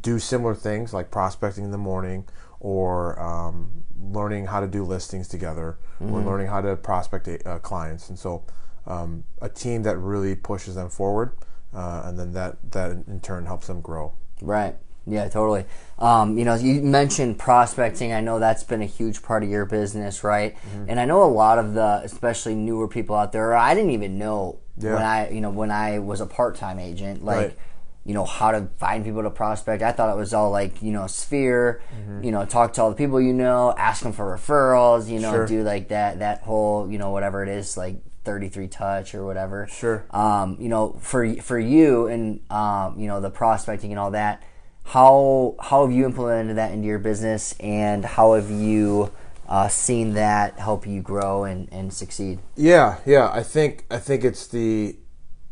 do 0.00 0.18
similar 0.18 0.54
things 0.54 0.92
like 0.92 1.10
prospecting 1.10 1.64
in 1.64 1.70
the 1.70 1.78
morning 1.78 2.26
or 2.60 3.18
um, 3.20 3.84
learning 3.98 4.46
how 4.46 4.60
to 4.60 4.66
do 4.66 4.84
listings 4.84 5.26
together 5.26 5.78
mm-hmm. 6.00 6.12
or 6.12 6.22
learning 6.22 6.46
how 6.46 6.60
to 6.60 6.76
prospect 6.76 7.28
uh, 7.46 7.58
clients. 7.60 8.08
And 8.08 8.18
so 8.18 8.44
um, 8.86 9.24
a 9.40 9.48
team 9.48 9.82
that 9.84 9.96
really 9.96 10.34
pushes 10.34 10.74
them 10.74 10.90
forward 10.90 11.32
uh, 11.74 12.02
and 12.04 12.18
then 12.18 12.32
that, 12.32 12.58
that 12.72 12.90
in 12.90 13.20
turn 13.20 13.46
helps 13.46 13.66
them 13.66 13.80
grow. 13.80 14.12
Right. 14.42 14.76
Yeah, 15.06 15.28
totally. 15.28 15.64
Um, 15.98 16.38
you 16.38 16.44
know, 16.44 16.54
you 16.54 16.82
mentioned 16.82 17.38
prospecting. 17.38 18.12
I 18.12 18.20
know 18.20 18.38
that's 18.38 18.62
been 18.64 18.82
a 18.82 18.86
huge 18.86 19.22
part 19.22 19.42
of 19.42 19.48
your 19.48 19.64
business, 19.64 20.22
right? 20.22 20.54
Mm-hmm. 20.54 20.90
And 20.90 21.00
I 21.00 21.04
know 21.04 21.22
a 21.22 21.24
lot 21.24 21.58
of 21.58 21.74
the, 21.74 22.02
especially 22.04 22.54
newer 22.54 22.86
people 22.86 23.16
out 23.16 23.32
there. 23.32 23.54
I 23.54 23.74
didn't 23.74 23.90
even 23.90 24.18
know 24.18 24.58
yeah. 24.80 24.94
when 24.94 25.02
I, 25.02 25.30
you 25.30 25.40
know, 25.40 25.50
when 25.50 25.70
I 25.70 25.98
was 25.98 26.20
a 26.20 26.26
part-time 26.26 26.78
agent, 26.78 27.24
like, 27.24 27.36
right. 27.36 27.58
you 28.04 28.14
know, 28.14 28.24
how 28.24 28.50
to 28.50 28.68
find 28.78 29.04
people 29.04 29.22
to 29.22 29.30
prospect. 29.30 29.82
I 29.82 29.92
thought 29.92 30.12
it 30.12 30.18
was 30.18 30.34
all 30.34 30.50
like, 30.50 30.82
you 30.82 30.92
know, 30.92 31.06
sphere, 31.06 31.82
mm-hmm. 31.94 32.24
you 32.24 32.30
know, 32.30 32.44
talk 32.44 32.72
to 32.74 32.82
all 32.82 32.90
the 32.90 32.96
people 32.96 33.20
you 33.20 33.32
know, 33.32 33.74
ask 33.76 34.02
them 34.02 34.12
for 34.12 34.36
referrals, 34.36 35.08
you 35.08 35.20
know, 35.20 35.32
sure. 35.32 35.46
do 35.46 35.62
like 35.62 35.88
that, 35.88 36.18
that 36.20 36.42
whole, 36.42 36.90
you 36.90 36.98
know, 36.98 37.10
whatever 37.10 37.42
it 37.42 37.48
is, 37.48 37.76
like 37.76 37.96
33 38.24 38.68
touch 38.68 39.14
or 39.14 39.24
whatever. 39.24 39.66
Sure. 39.70 40.04
Um, 40.10 40.56
you 40.60 40.68
know, 40.68 40.98
for 41.00 41.34
for 41.36 41.58
you 41.58 42.06
and 42.08 42.40
um, 42.50 42.98
you 42.98 43.06
know 43.06 43.20
the 43.20 43.30
prospecting 43.30 43.92
and 43.92 43.98
all 43.98 44.10
that 44.10 44.42
how 44.90 45.54
how 45.60 45.86
have 45.86 45.94
you 45.94 46.04
implemented 46.04 46.56
that 46.56 46.72
into 46.72 46.86
your 46.86 46.98
business, 46.98 47.54
and 47.60 48.04
how 48.04 48.34
have 48.34 48.50
you 48.50 49.12
uh, 49.50 49.68
seen 49.68 50.14
that 50.14 50.58
help 50.58 50.86
you 50.86 51.02
grow 51.02 51.44
and, 51.44 51.68
and 51.72 51.92
succeed? 51.92 52.38
Yeah, 52.56 52.98
yeah. 53.04 53.30
I 53.32 53.42
think 53.42 53.84
I 53.90 53.98
think 53.98 54.24
it's 54.24 54.46
the 54.46 54.96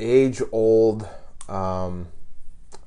age 0.01 0.41
old. 0.53 1.03
Um, 1.49 2.07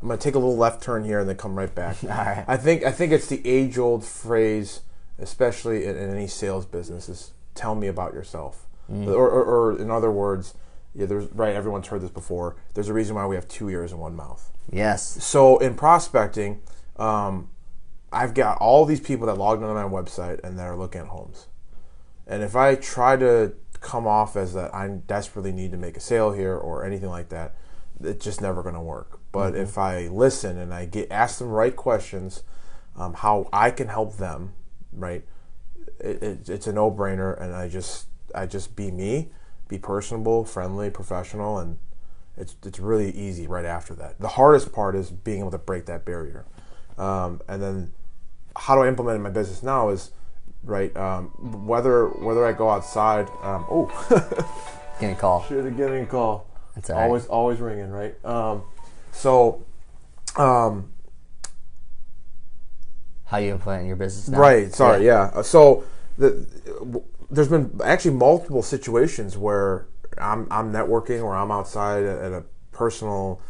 I'm 0.02 0.08
gonna 0.08 0.18
take 0.18 0.34
a 0.36 0.40
little 0.40 0.58
left 0.58 0.82
turn 0.82 1.04
here 1.04 1.20
and 1.20 1.30
then 1.30 1.36
come 1.36 1.56
right 1.56 1.74
back. 1.74 1.98
All 2.04 2.10
right. 2.10 2.46
I 2.48 2.58
think 2.58 2.84
I 2.84 2.92
think 2.92 3.12
it's 3.12 3.28
the 3.28 3.46
age 3.48 3.78
old 3.78 4.04
phrase, 4.06 4.82
especially 5.20 5.86
in, 5.86 5.96
in 5.98 6.10
any 6.10 6.28
sales 6.28 6.66
business, 6.66 7.10
is 7.10 7.34
"tell 7.54 7.76
me 7.76 7.88
about 7.88 8.14
yourself," 8.14 8.66
Mm. 8.90 9.08
or, 9.08 9.30
or, 9.30 9.44
or 9.44 9.80
in 9.80 9.90
other 9.92 10.12
words, 10.12 10.54
yeah, 10.96 11.06
there's 11.06 11.28
right. 11.34 11.56
Everyone's 11.56 11.88
heard 11.88 12.02
this 12.02 12.10
before. 12.10 12.56
There's 12.74 12.90
a 12.90 12.94
reason 12.94 13.16
why 13.16 13.26
we 13.26 13.36
have 13.36 13.48
two 13.48 13.70
ears 13.70 13.92
and 13.92 14.02
one 14.02 14.16
mouth. 14.16 14.50
Yes. 14.72 15.24
So 15.24 15.58
in 15.60 15.76
prospecting, 15.76 16.62
um, 16.98 17.50
I've 18.12 18.34
got 18.34 18.58
all 18.60 18.86
these 18.86 19.00
people 19.00 19.28
that 19.28 19.38
logged 19.38 19.64
onto 19.64 19.74
my 19.74 20.02
website 20.02 20.44
and 20.44 20.60
that 20.60 20.68
are 20.68 20.76
looking 20.76 21.02
at 21.02 21.08
homes. 21.08 21.48
And 22.28 22.44
if 22.44 22.56
I 22.56 22.76
try 22.76 23.16
to 23.18 23.54
come 23.80 24.06
off 24.06 24.36
as 24.36 24.54
that 24.54 24.74
I 24.74 24.88
desperately 24.88 25.52
need 25.52 25.72
to 25.72 25.78
make 25.78 25.98
a 25.98 26.00
sale 26.00 26.32
here 26.32 26.56
or 26.56 26.86
anything 26.86 27.10
like 27.10 27.30
that, 27.30 27.56
it's 28.00 28.24
just 28.24 28.42
never 28.42 28.62
going 28.62 28.76
to 28.76 28.82
work. 28.82 29.20
But 29.32 29.56
if 29.56 29.78
I 29.78 30.08
listen 30.08 30.58
and 30.58 30.74
I 30.74 30.86
get 30.86 31.12
ask 31.12 31.40
them 31.40 31.48
the 31.48 31.54
right 31.54 31.76
questions, 31.76 32.44
um, 32.96 33.14
how 33.14 33.50
I 33.54 33.72
can 33.72 33.88
help 33.88 34.18
them, 34.18 34.54
right? 34.92 35.26
It, 36.00 36.22
it, 36.22 36.50
it's 36.50 36.68
a 36.68 36.74
no 36.74 36.92
brainer, 36.92 37.40
and 37.42 37.56
I 37.56 37.70
just 37.70 38.08
I 38.36 38.46
just 38.46 38.76
be 38.76 38.92
me, 38.92 39.30
be 39.68 39.78
personable, 39.78 40.44
friendly, 40.46 40.90
professional, 40.90 41.60
and 41.60 41.78
it's 42.38 42.56
it's 42.66 42.80
really 42.80 43.12
easy 43.12 43.48
right 43.48 43.66
after 43.66 43.94
that. 43.96 44.20
The 44.20 44.30
hardest 44.30 44.74
part 44.74 44.96
is 44.96 45.12
being 45.12 45.40
able 45.40 45.52
to 45.52 45.58
break 45.58 45.86
that 45.86 46.06
barrier, 46.06 46.46
um, 46.98 47.42
and 47.48 47.62
then 47.62 47.94
how 48.58 48.76
do 48.76 48.82
I 48.82 48.88
implement 48.88 49.16
in 49.18 49.22
my 49.22 49.30
business 49.30 49.64
now 49.64 49.90
is 49.90 50.12
right 50.64 50.96
um, 50.96 51.66
whether 51.66 52.08
whether 52.08 52.46
I 52.46 52.54
go 52.54 52.70
outside. 52.70 53.28
Um, 53.42 53.66
oh, 53.70 53.90
Getting 55.00 55.16
a 55.16 55.20
call. 55.20 55.44
should 55.46 55.66
have 55.66 55.78
given 55.78 56.04
a 56.04 56.06
call. 56.06 56.48
Right. 56.76 56.90
always 56.92 57.26
always 57.28 57.60
ringing 57.60 57.90
right. 57.90 58.16
Um, 58.26 58.64
so 59.12 59.64
um, 60.38 60.92
How 63.26 63.38
you 63.38 63.52
implement 63.52 63.82
in 63.82 63.88
your 63.88 63.96
business 63.98 64.30
now? 64.30 64.40
Right. 64.40 64.74
Sorry. 64.74 65.06
Yeah. 65.06 65.32
Uh, 65.34 65.44
So 65.44 65.84
the, 66.18 66.46
w- 66.80 67.04
there's 67.30 67.48
been 67.48 67.80
actually 67.84 68.16
multiple 68.16 68.62
situations 68.62 69.38
where 69.38 69.88
I'm 70.18 70.48
I'm 70.52 70.72
networking 70.72 71.24
or 71.24 71.36
I'm 71.36 71.52
outside 71.52 72.04
at 72.04 72.32
a 72.32 72.44
personal, 72.72 73.42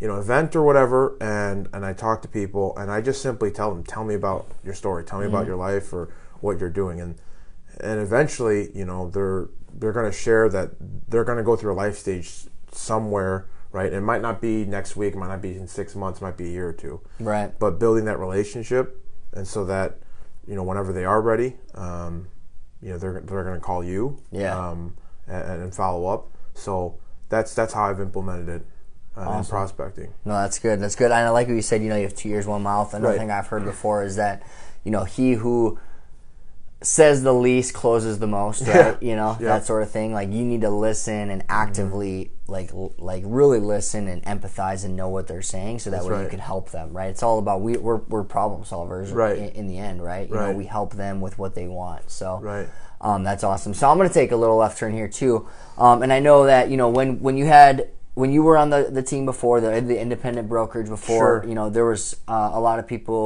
you 0.00 0.08
know, 0.08 0.18
event 0.18 0.56
or 0.56 0.62
whatever, 0.62 1.16
and 1.20 1.68
and 1.72 1.84
I 1.84 1.92
talk 1.92 2.22
to 2.22 2.28
people 2.28 2.76
and 2.78 2.90
I 2.90 3.00
just 3.00 3.20
simply 3.22 3.50
tell 3.50 3.72
them, 3.74 3.84
tell 3.84 4.04
me 4.04 4.14
about 4.14 4.46
your 4.64 4.74
story, 4.74 5.04
tell 5.04 5.20
me 5.20 5.26
about 5.26 5.46
your 5.46 5.56
life 5.56 5.92
or 5.92 6.08
what 6.40 6.58
you're 6.58 6.70
doing, 6.70 7.00
and 7.00 7.16
and 7.80 8.00
eventually, 8.00 8.70
you 8.74 8.84
know, 8.84 9.10
they're 9.10 9.48
they're 9.72 9.92
going 9.92 10.10
to 10.10 10.16
share 10.16 10.48
that 10.48 10.70
they're 11.08 11.24
going 11.24 11.38
to 11.38 11.44
go 11.44 11.54
through 11.56 11.72
a 11.72 11.74
life 11.84 11.96
stage 11.98 12.46
somewhere. 12.72 13.46
Right, 13.72 13.92
it 13.92 14.00
might 14.00 14.20
not 14.20 14.40
be 14.40 14.64
next 14.64 14.96
week, 14.96 15.14
it 15.14 15.16
might 15.16 15.28
not 15.28 15.40
be 15.40 15.54
in 15.54 15.68
six 15.68 15.94
months, 15.94 16.20
might 16.20 16.36
be 16.36 16.46
a 16.46 16.50
year 16.50 16.68
or 16.70 16.72
two 16.72 17.00
Right. 17.20 17.56
but 17.56 17.78
building 17.78 18.04
that 18.06 18.18
relationship 18.18 19.00
and 19.32 19.46
so 19.46 19.64
that 19.66 19.98
you 20.44 20.56
know 20.56 20.64
whenever 20.64 20.92
they 20.92 21.04
are 21.04 21.22
ready 21.22 21.56
um, 21.76 22.26
you 22.82 22.88
know 22.90 22.98
they're, 22.98 23.20
they're 23.20 23.44
going 23.44 23.54
to 23.54 23.64
call 23.64 23.84
you 23.84 24.18
Yeah. 24.32 24.58
um, 24.70 24.96
and, 25.28 25.62
and 25.62 25.72
follow 25.74 26.06
up 26.08 26.26
so 26.52 26.98
that's 27.28 27.54
that's 27.54 27.72
how 27.72 27.84
I've 27.84 28.00
implemented 28.00 28.48
it 28.48 28.66
uh, 29.28 29.38
in 29.38 29.44
prospecting 29.44 30.12
No, 30.24 30.32
that's 30.34 30.58
good. 30.58 30.80
That's 30.80 30.94
good. 30.96 31.06
And 31.06 31.14
I 31.14 31.28
like 31.30 31.46
what 31.48 31.54
you 31.54 31.62
said. 31.62 31.82
You 31.82 31.88
know, 31.90 31.96
you 31.96 32.02
have 32.04 32.14
two 32.14 32.28
ears, 32.30 32.46
one 32.46 32.62
mouth. 32.62 32.94
Another 32.94 33.12
Right. 33.12 33.18
thing 33.18 33.30
I've 33.30 33.46
heard 33.48 33.64
before 33.64 34.02
is 34.04 34.16
that, 34.16 34.42
you 34.84 34.90
know, 34.90 35.04
he 35.04 35.32
who 35.34 35.78
says 36.82 37.22
the 37.22 37.34
least 37.34 37.74
closes 37.74 38.20
the 38.20 38.26
most, 38.26 38.66
right? 38.66 38.96
You 39.02 39.14
know, 39.14 39.36
Yeah. 39.40 39.48
that 39.48 39.66
sort 39.66 39.82
of 39.82 39.90
thing. 39.90 40.14
Like 40.14 40.30
you 40.32 40.44
need 40.44 40.62
to 40.62 40.70
listen 40.70 41.28
and 41.30 41.44
actively, 41.50 42.30
like, 42.46 42.72
l- 42.72 42.94
like 42.96 43.22
really 43.26 43.60
listen 43.60 44.08
and 44.08 44.22
empathize 44.24 44.82
and 44.84 44.96
know 44.96 45.10
what 45.10 45.26
they're 45.28 45.42
saying, 45.42 45.80
so 45.80 45.90
that 45.90 46.04
way 46.04 46.22
you 46.22 46.28
can 46.30 46.38
help 46.38 46.70
them, 46.70 46.94
right? 46.96 47.10
It's 47.10 47.22
all 47.22 47.38
about 47.38 47.60
we 47.60 47.76
we're, 47.76 47.96
we're 47.96 48.24
problem 48.24 48.62
solvers, 48.64 49.12
Right. 49.12 49.36
In, 49.36 49.48
in 49.50 49.66
the 49.68 49.76
end, 49.76 50.02
right? 50.02 50.26
You 50.28 50.34
know, 50.36 50.52
we 50.52 50.64
help 50.64 50.94
them 50.94 51.20
with 51.20 51.38
what 51.38 51.54
they 51.54 51.68
want. 51.68 52.10
So, 52.10 52.38
Right. 52.38 52.66
um, 53.02 53.24
that's 53.24 53.44
awesome. 53.44 53.74
So 53.74 53.90
I'm 53.90 53.98
going 53.98 54.08
to 54.08 54.14
take 54.14 54.32
a 54.32 54.36
little 54.36 54.56
left 54.56 54.78
turn 54.78 54.94
here 54.94 55.08
too, 55.08 55.46
um, 55.76 56.02
and 56.02 56.10
I 56.10 56.20
know 56.20 56.46
that 56.46 56.70
you 56.70 56.78
know 56.78 56.88
when 56.88 57.20
when 57.20 57.36
you 57.36 57.44
had 57.44 57.88
when 58.20 58.30
you 58.32 58.42
were 58.42 58.56
on 58.62 58.68
the, 58.70 58.88
the 58.98 59.02
team 59.02 59.24
before 59.24 59.60
the 59.60 59.80
the 59.80 59.98
independent 60.06 60.48
brokerage 60.48 60.88
before 60.88 61.40
Sure. 61.40 61.48
you 61.48 61.54
know 61.58 61.70
there 61.70 61.86
was 61.86 62.02
uh, 62.28 62.50
a 62.52 62.60
lot 62.60 62.78
of 62.78 62.86
people 62.86 63.24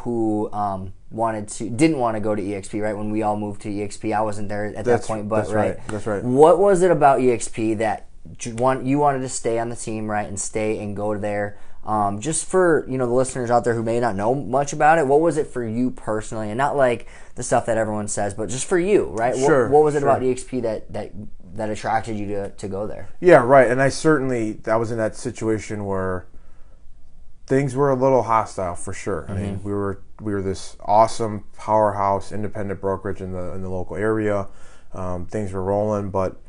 who 0.00 0.50
um, 0.52 0.92
wanted 1.10 1.48
to 1.56 1.70
didn't 1.70 1.98
want 1.98 2.16
to 2.16 2.20
go 2.20 2.34
to 2.34 2.42
exp 2.42 2.72
right 2.82 2.96
when 3.00 3.10
we 3.10 3.22
all 3.22 3.36
moved 3.36 3.60
to 3.62 3.68
exp 3.68 4.02
i 4.14 4.20
wasn't 4.20 4.48
there 4.48 4.64
at 4.76 4.84
that 4.84 5.02
point 5.02 5.28
but 5.28 5.36
that's 5.42 5.52
right, 5.52 5.76
that's 5.88 6.06
right. 6.06 6.22
what 6.24 6.58
was 6.58 6.82
it 6.82 6.90
about 6.90 7.20
exp 7.20 7.78
that 7.78 8.08
you 8.42 8.54
want 8.56 8.84
you 8.84 8.98
wanted 8.98 9.20
to 9.20 9.28
stay 9.28 9.58
on 9.58 9.68
the 9.68 9.76
team 9.76 10.10
right 10.10 10.28
and 10.28 10.38
stay 10.40 10.78
and 10.82 10.96
go 10.96 11.16
there 11.18 11.56
um, 11.84 12.20
just 12.20 12.46
for 12.46 12.86
you 12.88 12.96
know 12.96 13.06
the 13.06 13.12
listeners 13.12 13.50
out 13.50 13.64
there 13.64 13.74
who 13.74 13.82
may 13.82 13.98
not 13.98 14.14
know 14.14 14.34
much 14.34 14.72
about 14.72 14.98
it 14.98 15.06
what 15.06 15.20
was 15.20 15.36
it 15.36 15.46
for 15.48 15.62
you 15.66 15.90
personally 15.90 16.48
and 16.48 16.56
not 16.56 16.76
like 16.76 17.08
the 17.34 17.42
stuff 17.42 17.66
that 17.66 17.76
everyone 17.76 18.06
says 18.08 18.32
but 18.34 18.48
just 18.48 18.66
for 18.66 18.78
you 18.78 19.06
right 19.10 19.34
What- 19.36 19.46
Sure, 19.46 19.68
what, 19.68 19.82
was 19.82 19.94
it 19.96 20.00
sure. 20.00 20.08
about 20.08 20.22
exp 20.22 20.62
that 20.62 20.92
that 20.92 21.10
that 21.54 21.70
attracted 21.70 22.16
you 22.16 22.26
to, 22.26 22.50
to 22.50 22.68
go 22.68 22.86
there 22.86 23.08
yeah 23.20 23.42
right 23.42 23.70
and 23.70 23.80
I 23.80 23.88
certainly 23.88 24.60
I 24.66 24.76
was 24.76 24.90
in 24.90 24.98
that 24.98 25.16
situation 25.16 25.84
where 25.84 26.26
things 27.46 27.74
were 27.74 27.90
a 27.90 27.96
little 27.96 28.22
hostile 28.22 28.74
for 28.74 28.92
sure 28.92 29.26
I 29.28 29.34
mean 29.34 29.60
we 29.62 29.72
were 29.72 30.02
we 30.20 30.32
were 30.32 30.42
this 30.42 30.76
awesome 30.80 31.44
powerhouse 31.56 32.32
independent 32.32 32.80
brokerage 32.80 33.20
in 33.20 33.32
the 33.32 33.52
in 33.52 33.62
the 33.62 33.70
local 33.70 33.96
area 33.96 34.48
um, 34.94 35.26
things 35.26 35.52
were 35.52 35.62
rolling 35.62 36.10
but 36.10 36.40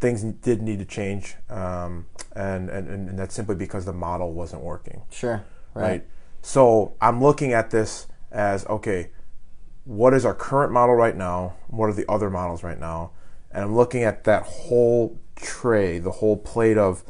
things 0.00 0.22
did 0.22 0.62
need 0.62 0.78
to 0.78 0.84
change, 0.84 1.36
um, 1.50 2.06
and, 2.34 2.70
and 2.70 2.88
and 2.88 3.18
that's 3.18 3.34
simply 3.34 3.54
because 3.54 3.84
the 3.84 3.92
model 3.92 4.32
wasn't 4.32 4.62
working. 4.62 5.02
sure 5.10 5.44
Right. 5.74 5.82
right, 5.82 6.06
So 6.42 6.94
I'm 7.00 7.22
looking 7.22 7.52
at 7.52 7.70
this 7.70 8.06
as 8.30 8.66
okay, 8.66 9.10
what 9.84 10.14
is 10.14 10.24
our 10.24 10.34
current 10.34 10.72
model 10.72 10.94
right 10.94 11.16
now? 11.16 11.54
What 11.68 11.86
are 11.86 11.92
the 11.92 12.10
other 12.10 12.30
models 12.30 12.62
right 12.62 12.78
now? 12.78 13.12
And 13.50 13.64
I'm 13.64 13.76
looking 13.76 14.02
at 14.02 14.24
that 14.24 14.42
whole 14.42 15.18
tray, 15.36 15.98
the 15.98 16.12
whole 16.12 16.36
plate 16.36 16.78
of 16.78 17.04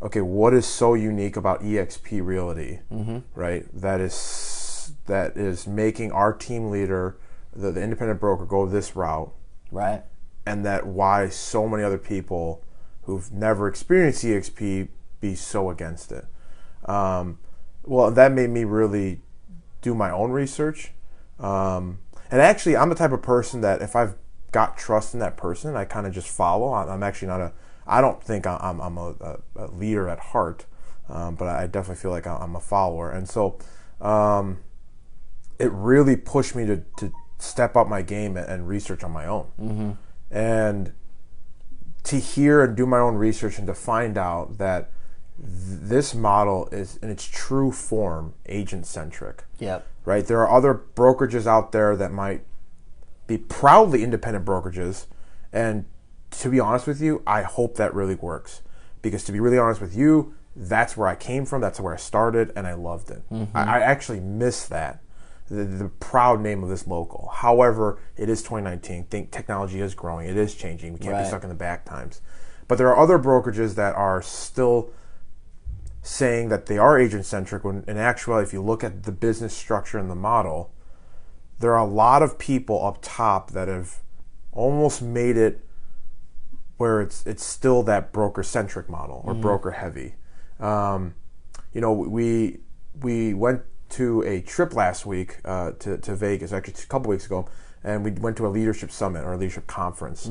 okay, 0.00 0.20
what 0.20 0.54
is 0.54 0.64
so 0.64 0.94
unique 0.94 1.36
about 1.36 1.60
EXP 1.60 2.24
Realty, 2.24 2.80
mm-hmm. 2.92 3.18
right? 3.34 3.66
That 3.72 4.00
is 4.00 4.92
that 5.06 5.36
is 5.36 5.66
making 5.66 6.12
our 6.12 6.32
team 6.32 6.70
leader, 6.70 7.16
the, 7.54 7.72
the 7.72 7.82
independent 7.82 8.20
broker, 8.20 8.46
go 8.46 8.66
this 8.66 8.96
route 8.96 9.32
right 9.70 10.02
and 10.48 10.64
that 10.64 10.86
why 10.86 11.28
so 11.28 11.68
many 11.68 11.82
other 11.82 11.98
people 11.98 12.64
who've 13.02 13.30
never 13.30 13.68
experienced 13.68 14.24
EXP 14.24 14.88
be 15.20 15.34
so 15.34 15.68
against 15.68 16.10
it. 16.10 16.24
Um, 16.86 17.38
well, 17.84 18.10
that 18.10 18.32
made 18.32 18.48
me 18.48 18.64
really 18.64 19.20
do 19.82 19.94
my 19.94 20.10
own 20.10 20.30
research. 20.30 20.92
Um, 21.38 21.98
and 22.30 22.40
actually, 22.40 22.78
I'm 22.78 22.88
the 22.88 22.94
type 22.94 23.12
of 23.12 23.20
person 23.20 23.60
that 23.60 23.82
if 23.82 23.94
I've 23.94 24.14
got 24.52 24.78
trust 24.78 25.14
in 25.14 25.20
that 25.20 25.36
person, 25.36 25.76
I 25.76 25.84
kind 25.84 26.06
of 26.06 26.12
just 26.12 26.28
follow. 26.28 26.72
I'm 26.72 27.02
actually 27.02 27.28
not 27.28 27.40
a. 27.40 27.52
I 27.86 28.00
don't 28.00 28.22
think 28.22 28.46
I'm 28.46 28.80
I'm 28.80 28.98
a, 28.98 29.38
a, 29.56 29.66
leader 29.68 30.08
at 30.08 30.18
heart, 30.18 30.66
um, 31.08 31.34
but 31.34 31.48
I 31.48 31.66
definitely 31.66 32.00
feel 32.00 32.10
like 32.10 32.26
I'm 32.26 32.54
a 32.54 32.60
follower. 32.60 33.10
And 33.10 33.28
so, 33.28 33.58
um, 34.00 34.58
it 35.58 35.72
really 35.72 36.16
pushed 36.16 36.54
me 36.54 36.66
to, 36.66 36.82
to 36.98 37.12
step 37.38 37.76
up 37.76 37.88
my 37.88 38.02
game 38.02 38.36
and, 38.36 38.46
and 38.46 38.68
research 38.68 39.02
on 39.02 39.10
my 39.10 39.26
own. 39.26 39.46
Mm-hmm. 39.60 39.90
And 40.30 40.92
to 42.04 42.16
hear 42.18 42.62
and 42.62 42.76
do 42.76 42.86
my 42.86 42.98
own 42.98 43.16
research 43.16 43.58
and 43.58 43.66
to 43.66 43.74
find 43.74 44.16
out 44.16 44.58
that 44.58 44.90
this 45.38 46.14
model 46.14 46.68
is 46.72 46.96
in 46.96 47.10
its 47.10 47.24
true 47.24 47.70
form 47.70 48.34
agent 48.46 48.86
centric. 48.86 49.44
yep 49.58 49.86
Right? 50.04 50.26
There 50.26 50.40
are 50.40 50.50
other 50.50 50.74
brokerages 50.94 51.46
out 51.46 51.72
there 51.72 51.96
that 51.96 52.12
might 52.12 52.42
be 53.28 53.38
proudly 53.38 54.02
independent 54.02 54.44
brokerages. 54.44 55.06
And 55.52 55.84
to 56.32 56.50
be 56.50 56.58
honest 56.58 56.88
with 56.88 57.00
you, 57.00 57.22
I 57.26 57.42
hope 57.42 57.76
that 57.76 57.94
really 57.94 58.16
works. 58.16 58.62
Because 59.00 59.22
to 59.24 59.32
be 59.32 59.38
really 59.38 59.58
honest 59.58 59.80
with 59.80 59.96
you, 59.96 60.34
that's 60.56 60.96
where 60.96 61.06
I 61.06 61.14
came 61.14 61.44
from, 61.46 61.60
that's 61.60 61.78
where 61.78 61.94
I 61.94 61.98
started, 61.98 62.52
and 62.56 62.66
I 62.66 62.74
loved 62.74 63.10
it. 63.12 63.22
Mm-hmm. 63.30 63.56
I, 63.56 63.76
I 63.76 63.80
actually 63.80 64.18
miss 64.18 64.66
that. 64.66 65.00
The, 65.48 65.64
the 65.64 65.88
proud 65.88 66.40
name 66.42 66.62
of 66.62 66.68
this 66.68 66.86
local. 66.86 67.30
However, 67.32 67.98
it 68.18 68.28
is 68.28 68.42
2019. 68.42 69.04
Think 69.04 69.30
technology 69.30 69.80
is 69.80 69.94
growing. 69.94 70.28
It 70.28 70.36
is 70.36 70.54
changing. 70.54 70.92
We 70.94 70.98
can't 70.98 71.12
Right. 71.12 71.22
be 71.22 71.28
stuck 71.28 71.42
in 71.42 71.48
the 71.48 71.54
back 71.54 71.86
times. 71.86 72.20
But 72.66 72.76
there 72.76 72.88
are 72.88 72.98
other 72.98 73.18
brokerages 73.18 73.74
that 73.76 73.94
are 73.94 74.20
still 74.20 74.90
saying 76.02 76.48
that 76.50 76.66
they 76.66 76.76
are 76.76 76.98
agent 76.98 77.24
centric 77.24 77.64
when 77.64 77.84
in 77.88 77.96
actuality 77.96 78.46
if 78.46 78.52
you 78.52 78.62
look 78.62 78.84
at 78.84 79.04
the 79.04 79.12
business 79.12 79.54
structure 79.54 79.98
and 79.98 80.10
the 80.10 80.14
model 80.14 80.70
there 81.58 81.72
are 81.74 81.80
a 81.80 81.90
lot 81.90 82.22
of 82.22 82.38
people 82.38 82.84
up 82.84 82.98
top 83.02 83.50
that 83.52 83.68
have 83.68 83.96
almost 84.52 85.02
made 85.02 85.36
it 85.36 85.64
where 86.76 87.00
it's 87.00 87.26
it's 87.26 87.44
still 87.44 87.82
that 87.82 88.12
broker 88.12 88.42
centric 88.42 88.88
model 88.88 89.22
or 89.24 89.34
broker 89.34 89.72
heavy 89.72 90.14
um, 90.60 91.14
you 91.72 91.80
know 91.80 91.92
we 91.92 92.58
we 93.00 93.34
went 93.34 93.62
to 93.90 94.22
a 94.22 94.40
trip 94.42 94.74
last 94.74 95.06
week 95.06 95.38
uh, 95.44 95.72
to 95.78 95.98
to 95.98 96.14
Vegas, 96.14 96.52
actually 96.52 96.74
a 96.82 96.86
couple 96.86 97.10
weeks 97.10 97.26
ago, 97.26 97.48
and 97.82 98.04
we 98.04 98.10
went 98.10 98.36
to 98.36 98.46
a 98.46 98.48
leadership 98.48 98.90
summit 98.90 99.24
or 99.24 99.32
a 99.32 99.36
leadership 99.36 99.66
conference. 99.66 100.26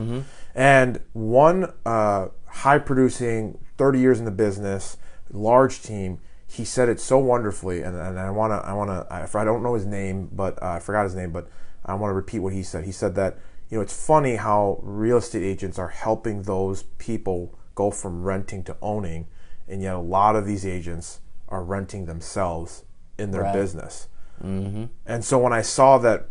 And 0.53 1.01
one 1.13 1.74
uh, 1.86 2.27
high 2.48 2.79
producing, 2.79 3.57
thirty 3.77 4.00
years 4.00 4.19
in 4.19 4.25
the 4.25 4.31
business, 4.31 4.98
large 5.31 5.81
team. 5.81 6.19
He 6.50 6.63
said 6.63 6.88
it 6.89 7.00
so 7.00 7.18
wonderfully, 7.18 7.82
and, 7.82 7.96
and 7.96 8.18
I 8.20 8.30
want 8.32 8.51
to 8.51 8.68
I 8.68 8.74
want 8.74 8.89
to 8.89 9.13
I, 9.13 9.27
I 9.42 9.46
don't 9.46 9.62
know 9.63 9.74
his 9.74 9.86
name, 9.86 10.30
but 10.32 10.62
uh, 10.63 10.72
I 10.74 10.80
forgot 10.80 11.04
his 11.04 11.16
name, 11.16 11.32
but 11.32 11.48
I 11.86 11.94
want 11.96 12.12
to 12.12 12.16
repeat 12.16 12.39
what 12.39 12.54
he 12.54 12.63
said. 12.63 12.86
He 12.86 12.92
said 12.92 13.16
that 13.16 13.38
you 13.70 13.77
know 13.77 13.82
it's 13.82 13.94
funny 14.06 14.38
how 14.38 14.80
real 14.82 15.18
estate 15.18 15.44
agents 15.44 15.77
are 15.77 15.89
helping 15.89 16.44
those 16.44 16.84
people 16.84 17.54
go 17.75 17.92
from 17.92 18.24
renting 18.24 18.63
to 18.63 18.77
owning, 18.82 19.27
and 19.68 19.82
yet 19.82 19.94
a 19.96 20.00
lot 20.00 20.36
of 20.36 20.46
these 20.46 20.66
agents 20.66 21.20
are 21.50 21.63
renting 21.63 22.06
themselves 22.06 22.84
in 23.18 23.32
their 23.32 23.44
Right. 23.44 23.54
business. 23.54 24.08
And 24.42 25.24
so 25.25 25.39
when 25.39 25.51
I 25.54 25.62
saw 25.63 25.98
that 25.98 26.27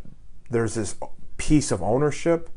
there's 0.49 0.75
this 0.75 0.95
piece 1.39 1.71
of 1.73 1.83
ownership, 1.83 2.49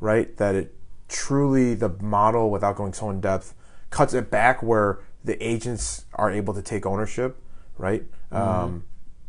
right, 0.00 0.36
that 0.36 0.54
it 0.54 0.74
truly 1.08 1.74
the 1.74 1.88
model 1.88 2.50
without 2.50 2.74
going 2.76 2.92
so 2.92 3.08
in 3.10 3.20
depth 3.20 3.54
cuts 3.90 4.12
it 4.14 4.30
back 4.30 4.62
where 4.62 4.98
the 5.26 5.36
agents 5.44 6.06
are 6.14 6.30
able 6.30 6.54
to 6.54 6.62
take 6.62 6.86
ownership, 6.86 7.36
right? 7.76 8.04
Um, 8.30 8.84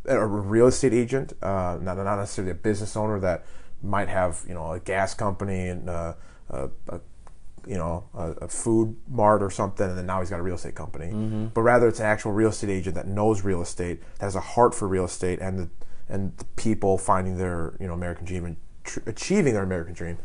a 0.06 0.26
real 0.26 0.68
estate 0.68 0.94
agent, 0.94 1.34
uh, 1.42 1.78
not 1.82 1.98
not 1.98 2.18
necessarily 2.18 2.52
a 2.52 2.56
business 2.56 2.96
owner 2.96 3.20
that 3.20 3.46
might 3.84 4.08
have 4.08 4.44
you 4.48 4.54
know 4.54 4.72
a 4.72 4.80
gas 4.80 5.14
company 5.14 5.68
and 5.68 5.90
uh, 5.90 6.14
a, 6.50 6.70
a 6.90 7.00
you 7.68 7.78
know 7.78 8.06
a, 8.14 8.32
a 8.44 8.48
food 8.48 8.96
mart 9.10 9.44
or 9.44 9.50
something, 9.50 9.90
and 9.90 9.98
then 9.98 10.06
now 10.06 10.22
he's 10.22 10.30
got 10.30 10.40
a 10.40 10.44
real 10.44 10.56
estate 10.56 10.76
company. 10.76 11.08
But 11.54 11.62
rather, 11.62 11.88
it's 11.90 12.00
an 12.00 12.06
actual 12.06 12.32
real 12.32 12.50
estate 12.50 12.70
agent 12.70 12.96
that 12.96 13.08
knows 13.08 13.44
real 13.44 13.62
estate, 13.62 14.02
that 14.20 14.26
has 14.26 14.36
a 14.36 14.40
heart 14.42 14.74
for 14.74 14.88
real 14.88 15.06
estate, 15.06 15.40
and 15.42 15.60
the 15.60 15.70
and 16.08 16.38
the 16.38 16.46
people 16.56 16.98
finding 16.98 17.38
their 17.38 17.74
you 17.80 17.88
know 17.88 17.94
American 17.94 18.26
dream 18.26 18.46
and 18.46 18.58
tr- 18.84 19.02
achieving 19.06 19.54
their 19.54 19.64
American 19.64 19.94
dream. 19.94 20.18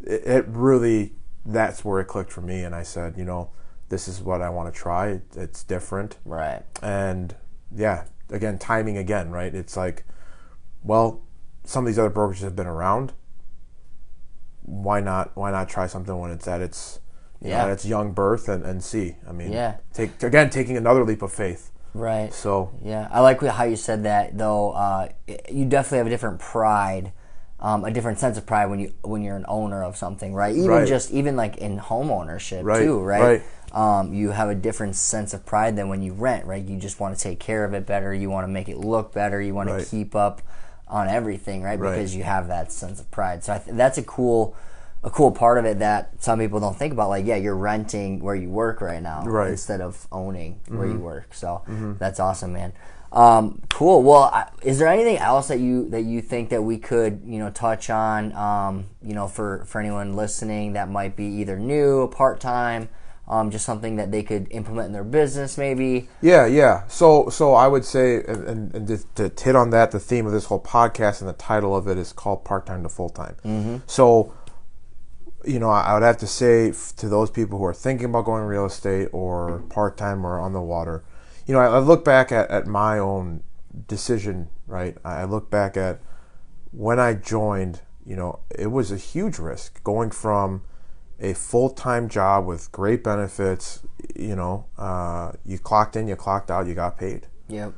It, 0.00 0.26
it 0.26 0.44
really 0.48 1.12
that's 1.46 1.84
where 1.84 2.00
it 2.00 2.06
clicked 2.06 2.32
for 2.32 2.40
me, 2.40 2.64
and 2.64 2.74
I 2.74 2.82
said, 2.82 3.16
you 3.16 3.24
know, 3.24 3.50
this 3.90 4.08
is 4.08 4.20
what 4.22 4.40
I 4.40 4.48
want 4.48 4.72
to 4.72 4.80
try. 4.80 5.20
It's 5.36 5.62
different 5.62 6.16
Right. 6.24 6.62
and 6.82 7.34
yeah, 7.74 8.04
again, 8.30 8.58
timing 8.58 8.96
again, 8.96 9.30
right? 9.30 9.54
It's 9.54 9.76
like, 9.76 10.04
well, 10.82 11.20
some 11.64 11.84
of 11.84 11.86
these 11.88 11.98
other 11.98 12.10
brokerages 12.10 12.40
have 12.40 12.56
been 12.56 12.66
around. 12.66 13.12
Why 14.62 15.00
not? 15.00 15.32
Why 15.36 15.50
not 15.50 15.68
try 15.68 15.86
something 15.86 16.16
when 16.18 16.30
it's 16.30 16.46
at 16.48 16.60
its, 16.60 17.00
Yeah. 17.40 17.64
at 17.64 17.70
its 17.70 17.84
young 17.84 18.12
birth 18.12 18.48
and, 18.48 18.64
and 18.64 18.82
see? 18.82 19.16
I 19.28 19.32
mean, 19.32 19.52
Yeah. 19.52 19.74
take 19.92 20.22
again 20.22 20.50
taking 20.50 20.76
another 20.76 21.04
leap 21.04 21.22
of 21.22 21.32
faith. 21.32 21.70
Right. 21.92 22.32
So 22.32 22.70
Yeah, 22.82 23.08
I 23.10 23.20
like 23.20 23.40
how 23.42 23.64
you 23.64 23.76
said 23.76 24.04
that. 24.04 24.36
Though 24.38 24.70
uh, 24.72 25.08
you 25.48 25.64
definitely 25.64 25.98
have 25.98 26.06
a 26.06 26.10
different 26.10 26.38
pride, 26.38 27.12
um, 27.58 27.84
a 27.84 27.90
different 27.90 28.18
sense 28.20 28.38
of 28.38 28.46
pride 28.46 28.66
when 28.66 28.78
you 28.78 28.92
when 29.02 29.22
you're 29.22 29.36
an 29.36 29.46
owner 29.48 29.82
of 29.82 29.96
something, 29.96 30.32
right? 30.34 30.54
Even 30.54 30.70
Right. 30.70 30.88
just 30.88 31.10
even 31.10 31.36
like 31.36 31.56
in 31.56 31.78
home 31.78 32.10
ownership 32.10 32.64
Right, 32.64 32.82
too, 32.82 33.00
right? 33.00 33.20
right. 33.20 33.42
Um, 33.72 34.12
you 34.14 34.30
have 34.30 34.48
a 34.48 34.54
different 34.54 34.96
sense 34.96 35.32
of 35.34 35.46
pride 35.46 35.76
than 35.76 35.88
when 35.88 36.02
you 36.02 36.12
rent, 36.12 36.44
right? 36.46 36.64
You 36.64 36.76
just 36.78 36.98
want 37.00 37.16
to 37.16 37.22
take 37.22 37.38
care 37.40 37.64
of 37.64 37.72
it 37.74 37.86
better. 37.86 38.12
You 38.12 38.28
want 38.30 38.44
to 38.44 38.48
make 38.48 38.68
it 38.68 38.78
look 38.78 39.12
better. 39.12 39.40
You 39.40 39.54
want 39.54 39.70
Right. 39.70 39.84
to 39.84 39.90
keep 39.90 40.14
up 40.16 40.42
on 40.88 41.08
everything, 41.08 41.62
right? 41.62 41.78
Right. 41.78 41.90
Because 41.92 42.14
you 42.16 42.24
have 42.24 42.48
that 42.48 42.72
sense 42.72 42.98
of 43.00 43.10
pride. 43.10 43.44
So 43.44 43.52
I 43.54 43.58
th- 43.58 43.76
that's 43.76 43.98
a 43.98 44.02
cool. 44.02 44.54
A 45.02 45.08
cool 45.08 45.30
part 45.32 45.56
of 45.56 45.64
it 45.64 45.78
that 45.78 46.10
some 46.22 46.38
people 46.40 46.60
don't 46.60 46.76
think 46.76 46.92
about, 46.92 47.08
like 47.08 47.24
yeah, 47.24 47.36
you're 47.36 47.56
renting 47.56 48.20
where 48.20 48.34
you 48.34 48.50
work 48.50 48.82
right 48.82 49.02
now, 49.02 49.22
Right. 49.24 49.48
instead 49.52 49.80
of 49.80 50.06
owning 50.12 50.60
where 50.68 50.80
Mm-hmm. 50.86 50.92
you 50.98 51.00
work. 51.02 51.32
So 51.32 51.62
that's 51.98 52.20
awesome, 52.20 52.52
man. 52.52 52.74
Um, 53.10 53.62
cool. 53.70 54.02
Well, 54.02 54.24
I, 54.24 54.48
is 54.62 54.78
there 54.78 54.88
anything 54.88 55.16
else 55.16 55.48
that 55.48 55.58
you 55.58 55.88
that 55.88 56.02
you 56.02 56.20
think 56.20 56.50
that 56.50 56.62
we 56.64 56.76
could 56.76 57.22
you 57.24 57.38
know 57.38 57.48
touch 57.48 57.88
on? 57.88 58.32
Um, 58.34 58.88
you 59.02 59.14
know, 59.14 59.26
for 59.26 59.64
for 59.64 59.80
anyone 59.80 60.16
listening 60.16 60.74
that 60.74 60.90
might 60.90 61.16
be 61.16 61.24
either 61.24 61.58
new, 61.58 62.06
part 62.08 62.38
time, 62.38 62.90
um, 63.30 63.50
just 63.50 63.64
something 63.64 63.94
that 63.96 64.10
they 64.10 64.24
could 64.24 64.48
implement 64.50 64.86
in 64.86 64.92
their 64.92 65.04
business, 65.04 65.56
maybe. 65.56 66.08
yeah, 66.20 66.46
yeah. 66.46 66.86
So 66.88 67.28
so 67.30 67.54
I 67.54 67.68
would 67.68 67.84
say, 67.84 68.16
and, 68.26 68.74
and, 68.74 68.86
to, 68.88 69.28
to 69.28 69.44
hit 69.44 69.54
on 69.54 69.70
that, 69.70 69.92
the 69.92 70.00
theme 70.00 70.26
of 70.26 70.32
this 70.32 70.46
whole 70.46 70.60
podcast 70.60 71.20
and 71.20 71.28
the 71.28 71.34
title 71.34 71.76
of 71.76 71.86
it 71.86 71.96
is 71.96 72.12
called 72.12 72.44
part 72.44 72.66
time 72.66 72.82
to 72.82 72.88
full 72.88 73.08
time. 73.08 73.36
Mm-hmm. 73.44 73.76
So 73.86 74.34
you 75.44 75.58
know, 75.58 75.70
I 75.70 75.94
would 75.94 76.02
have 76.02 76.18
to 76.18 76.26
say 76.26 76.70
f- 76.70 76.92
to 76.96 77.08
those 77.08 77.30
people 77.30 77.58
who 77.58 77.64
are 77.64 77.72
thinking 77.72 78.06
about 78.06 78.26
going 78.26 78.42
real 78.42 78.66
estate 78.66 79.08
or 79.12 79.60
part 79.70 79.96
time 79.96 80.26
or 80.26 80.38
on 80.38 80.52
the 80.52 80.60
water, 80.60 81.02
you 81.46 81.54
know, 81.54 81.60
I, 81.60 81.66
I 81.66 81.78
look 81.78 82.04
back 82.04 82.30
at, 82.30 82.50
at 82.50 82.66
my 82.66 82.98
own 82.98 83.42
decision, 83.86 84.50
right? 84.66 84.98
I 85.04 85.24
look 85.24 85.50
back 85.50 85.76
at 85.76 86.00
when 86.72 87.00
I 87.00 87.14
joined, 87.14 87.80
you 88.04 88.16
know, 88.16 88.40
it 88.50 88.66
was 88.66 88.92
a 88.92 88.96
huge 88.96 89.38
risk 89.38 89.82
going 89.82 90.10
from 90.10 90.62
a 91.20 91.34
full 91.34 91.70
time 91.70 92.08
job 92.08 92.46
with 92.46 92.72
great 92.72 93.04
benefits, 93.04 93.80
you 94.16 94.34
know, 94.36 94.66
uh, 94.78 95.32
you 95.44 95.58
clocked 95.58 95.96
in, 95.96 96.08
you 96.08 96.16
clocked 96.16 96.50
out, 96.50 96.66
you 96.66 96.74
got 96.74 96.98
paid. 96.98 97.26
Yep. 97.48 97.74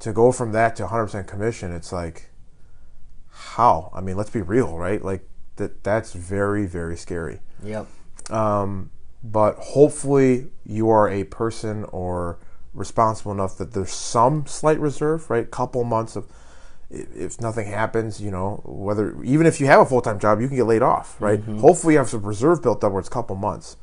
To 0.00 0.12
go 0.12 0.32
from 0.32 0.52
that 0.52 0.76
to 0.76 0.86
100% 0.86 1.26
commission, 1.26 1.72
it's 1.72 1.92
like, 1.92 2.30
how? 3.30 3.90
I 3.94 4.00
mean, 4.00 4.16
let's 4.16 4.30
be 4.30 4.42
real, 4.42 4.76
right? 4.76 5.02
Like, 5.02 5.26
that 5.56 5.84
that's 5.84 6.12
very, 6.12 6.66
very 6.66 6.96
scary 6.96 7.38
Yep. 7.62 7.86
um, 8.30 8.90
but 9.22 9.54
hopefully 9.56 10.48
you 10.66 10.90
are 10.90 11.08
a 11.08 11.24
person 11.24 11.84
or 11.92 12.38
responsible 12.74 13.30
enough 13.30 13.56
that 13.58 13.72
there's 13.72 13.92
some 13.92 14.46
slight 14.46 14.80
reserve, 14.80 15.30
right? 15.30 15.48
Couple 15.50 15.84
months 15.84 16.16
of 16.16 16.26
if 16.90 17.40
nothing 17.40 17.66
happens, 17.66 18.20
you 18.20 18.30
know, 18.30 18.60
whether 18.64 19.20
even 19.24 19.46
if 19.46 19.60
you 19.60 19.66
have 19.66 19.80
a 19.80 19.86
full 19.86 20.00
time 20.02 20.18
job, 20.18 20.40
you 20.40 20.48
can 20.48 20.56
get 20.56 20.64
laid 20.64 20.82
off, 20.82 21.16
right? 21.20 21.40
Hopefully 21.42 21.94
you 21.94 21.98
have 21.98 22.08
some 22.08 22.22
reserve 22.22 22.62
built 22.62 22.84
up 22.84 22.92
where 22.92 23.00
it's 23.00 23.08
a 23.08 23.12
couple 23.12 23.34
months, 23.36 23.76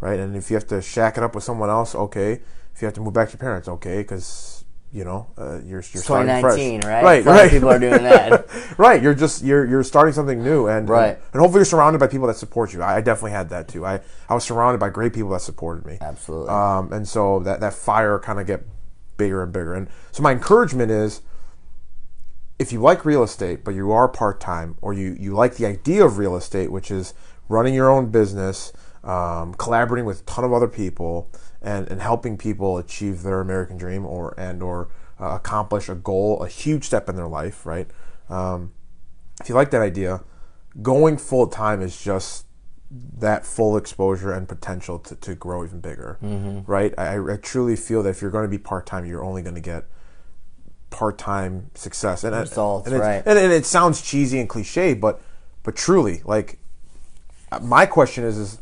right? 0.00 0.18
And 0.18 0.36
if 0.36 0.50
you 0.50 0.56
have 0.56 0.66
to 0.68 0.80
shack 0.80 1.16
it 1.16 1.22
up 1.22 1.34
with 1.34 1.44
someone 1.44 1.68
else, 1.70 1.94
okay. 1.94 2.40
If 2.74 2.82
you 2.82 2.86
have 2.86 2.94
to 2.94 3.00
move 3.00 3.14
back 3.14 3.28
to 3.28 3.34
your 3.34 3.38
parents, 3.38 3.68
okay, 3.68 3.98
because 3.98 4.64
you 4.92 5.04
know 5.04 5.28
uh, 5.38 5.58
you're 5.64 5.82
you're 5.92 6.02
starting 6.02 6.26
fresh. 6.40 6.54
2019, 6.56 6.80
right? 6.88 7.04
Right, 7.04 7.26
A 7.26 7.28
lot 7.28 7.36
of 7.36 7.42
right. 7.42 7.50
people 7.50 7.68
are 7.68 7.78
doing 7.78 8.02
that. 8.02 8.46
right. 8.78 9.00
You're 9.02 9.14
just 9.14 9.44
you're 9.44 9.64
you're 9.64 9.84
starting 9.84 10.12
something 10.14 10.42
new, 10.42 10.66
and 10.66 10.88
Right. 10.88 11.18
and 11.32 11.40
hopefully 11.40 11.60
you're 11.60 11.64
surrounded 11.66 11.98
by 11.98 12.06
people 12.08 12.26
that 12.28 12.36
support 12.36 12.72
you. 12.72 12.82
I, 12.82 12.96
I 12.96 13.00
definitely 13.00 13.30
had 13.32 13.48
that 13.50 13.68
too. 13.68 13.84
I 13.86 14.00
I 14.28 14.34
was 14.34 14.42
surrounded 14.44 14.78
by 14.78 14.88
great 14.90 15.12
people 15.12 15.30
that 15.30 15.40
supported 15.40 15.84
me. 15.86 15.98
Absolutely. 16.00 16.48
Um, 16.48 16.92
and 16.92 17.06
so 17.06 17.38
that 17.40 17.60
that 17.60 17.74
fire 17.74 18.18
kind 18.18 18.40
of 18.40 18.46
get 18.46 18.64
bigger 19.16 19.42
and 19.44 19.52
bigger. 19.52 19.74
And 19.74 19.88
so 20.10 20.22
my 20.22 20.32
encouragement 20.32 20.90
is, 20.90 21.22
if 22.58 22.72
you 22.72 22.80
like 22.80 23.04
real 23.04 23.22
estate 23.22 23.64
but 23.64 23.74
you 23.74 23.92
are 23.92 24.08
part 24.08 24.40
time, 24.40 24.76
or 24.80 24.92
you 24.92 25.16
you 25.18 25.34
like 25.34 25.56
the 25.56 25.66
idea 25.66 26.04
of 26.04 26.18
real 26.18 26.36
estate, 26.36 26.70
which 26.70 26.90
is 26.90 27.14
running 27.48 27.74
your 27.74 27.90
own 27.90 28.10
business, 28.10 28.72
um, 29.02 29.54
collaborating 29.54 30.06
with 30.06 30.20
a 30.20 30.24
ton 30.24 30.44
of 30.44 30.52
other 30.52 30.68
people, 30.68 31.30
and, 31.60 31.88
and 31.90 32.00
helping 32.00 32.36
people 32.36 32.78
achieve 32.78 33.22
their 33.22 33.40
American 33.40 33.76
dream 33.76 34.06
or 34.06 34.34
and 34.38 34.62
or 34.62 34.88
uh, 35.20 35.34
accomplish 35.36 35.88
a 35.88 35.94
goal, 35.94 36.42
a 36.42 36.48
huge 36.48 36.84
step 36.84 37.08
in 37.08 37.16
their 37.16 37.28
life, 37.28 37.64
right? 37.66 37.88
Um, 38.28 38.72
if 39.40 39.48
you 39.48 39.54
like 39.54 39.70
that 39.70 39.82
idea, 39.82 40.22
going 40.82 41.16
full 41.18 41.46
time 41.46 41.82
is 41.82 42.02
just 42.02 42.46
that 42.90 43.44
full 43.44 43.76
exposure 43.76 44.32
and 44.32 44.48
potential 44.48 44.98
to, 45.00 45.16
to 45.16 45.34
grow 45.34 45.64
even 45.64 45.80
bigger, 45.80 46.18
right? 46.66 46.94
I, 46.96 47.16
I 47.16 47.36
truly 47.36 47.74
feel 47.76 48.02
that 48.04 48.10
if 48.10 48.22
you're 48.22 48.30
going 48.30 48.44
to 48.44 48.48
be 48.48 48.58
part 48.58 48.86
time, 48.86 49.04
you're 49.04 49.24
only 49.24 49.42
going 49.42 49.56
to 49.56 49.60
get 49.60 49.84
part 50.94 51.18
time 51.18 51.70
success 51.74 52.22
and 52.22 52.34
Results, 52.34 52.86
and, 52.86 52.98
right. 52.98 53.22
and, 53.26 53.36
and 53.36 53.52
it 53.52 53.66
sounds 53.66 54.00
cheesy 54.00 54.38
and 54.38 54.48
cliche, 54.48 54.94
but 54.94 55.20
but 55.64 55.74
truly, 55.74 56.22
like 56.24 56.58
my 57.60 57.84
question 57.84 58.22
is 58.22 58.38
is 58.38 58.60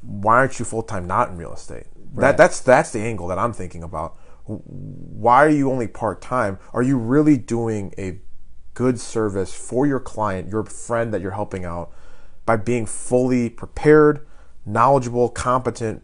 why 0.00 0.36
aren't 0.36 0.58
you 0.58 0.64
full 0.64 0.82
time 0.82 1.06
not 1.06 1.28
in 1.28 1.36
real 1.36 1.52
estate? 1.52 1.84
That 2.14 2.36
that's 2.36 2.60
that's 2.60 2.92
the 2.92 3.00
angle 3.00 3.28
that 3.28 3.38
I'm 3.38 3.52
thinking 3.52 3.82
about. 3.82 4.16
Why 4.46 5.44
are 5.44 5.50
you 5.50 5.70
only 5.70 5.86
part 5.86 6.22
time? 6.22 6.58
Are 6.72 6.82
you 6.82 6.96
really 6.96 7.36
doing 7.36 7.94
a 7.98 8.18
good 8.74 8.98
service 8.98 9.52
for 9.52 9.86
your 9.86 10.00
client, 10.00 10.48
your 10.48 10.64
friend 10.64 11.12
that 11.12 11.20
you're 11.20 11.32
helping 11.32 11.64
out, 11.64 11.92
by 12.46 12.56
being 12.56 12.86
fully 12.86 13.50
prepared, 13.50 14.26
knowledgeable, 14.64 15.28
competent, 15.28 16.02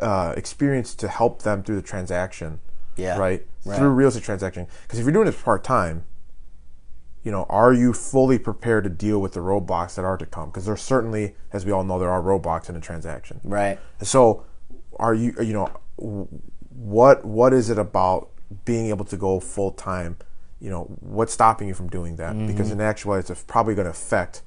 uh, 0.00 0.34
experienced 0.36 0.98
to 1.00 1.08
help 1.08 1.42
them 1.42 1.62
through 1.62 1.76
the 1.76 1.82
transaction? 1.82 2.60
Yeah. 2.98 3.16
Right? 3.18 3.46
Right. 3.64 3.78
Through 3.78 3.90
real 3.90 4.08
estate 4.08 4.24
transaction. 4.24 4.66
Because 4.82 4.98
if 4.98 5.04
you're 5.04 5.12
doing 5.12 5.28
it 5.28 5.42
part 5.42 5.64
time, 5.64 6.04
you 7.22 7.32
know, 7.32 7.44
are 7.48 7.72
you 7.72 7.92
fully 7.92 8.38
prepared 8.38 8.84
to 8.84 8.90
deal 8.90 9.20
with 9.20 9.32
the 9.32 9.40
roadblocks 9.40 9.94
that 9.96 10.04
are 10.04 10.16
to 10.16 10.26
come? 10.26 10.48
Because 10.50 10.66
there's 10.66 10.82
certainly, 10.82 11.34
as 11.52 11.66
we 11.66 11.72
all 11.72 11.84
know, 11.84 11.98
there 11.98 12.10
are 12.10 12.22
roadblocks 12.22 12.68
in 12.68 12.76
a 12.76 12.80
transaction. 12.80 13.40
right. 13.44 13.78
So, 14.02 14.44
are 14.98 15.14
you, 15.14 15.34
you 15.40 15.52
know, 15.52 15.68
what 16.70 17.24
what 17.24 17.52
is 17.52 17.70
it 17.70 17.78
about 17.78 18.30
being 18.64 18.86
able 18.88 19.04
to 19.06 19.16
go 19.16 19.40
full 19.40 19.72
time? 19.72 20.16
You 20.60 20.70
know, 20.70 20.82
what's 21.00 21.32
stopping 21.32 21.68
you 21.68 21.74
from 21.74 21.88
doing 21.88 22.16
that? 22.16 22.34
Because 22.46 22.70
in 22.70 22.80
actuality, 22.80 23.32
it's 23.32 23.42
probably 23.42 23.74
going 23.74 23.84
to 23.84 23.90
affect 23.90 24.42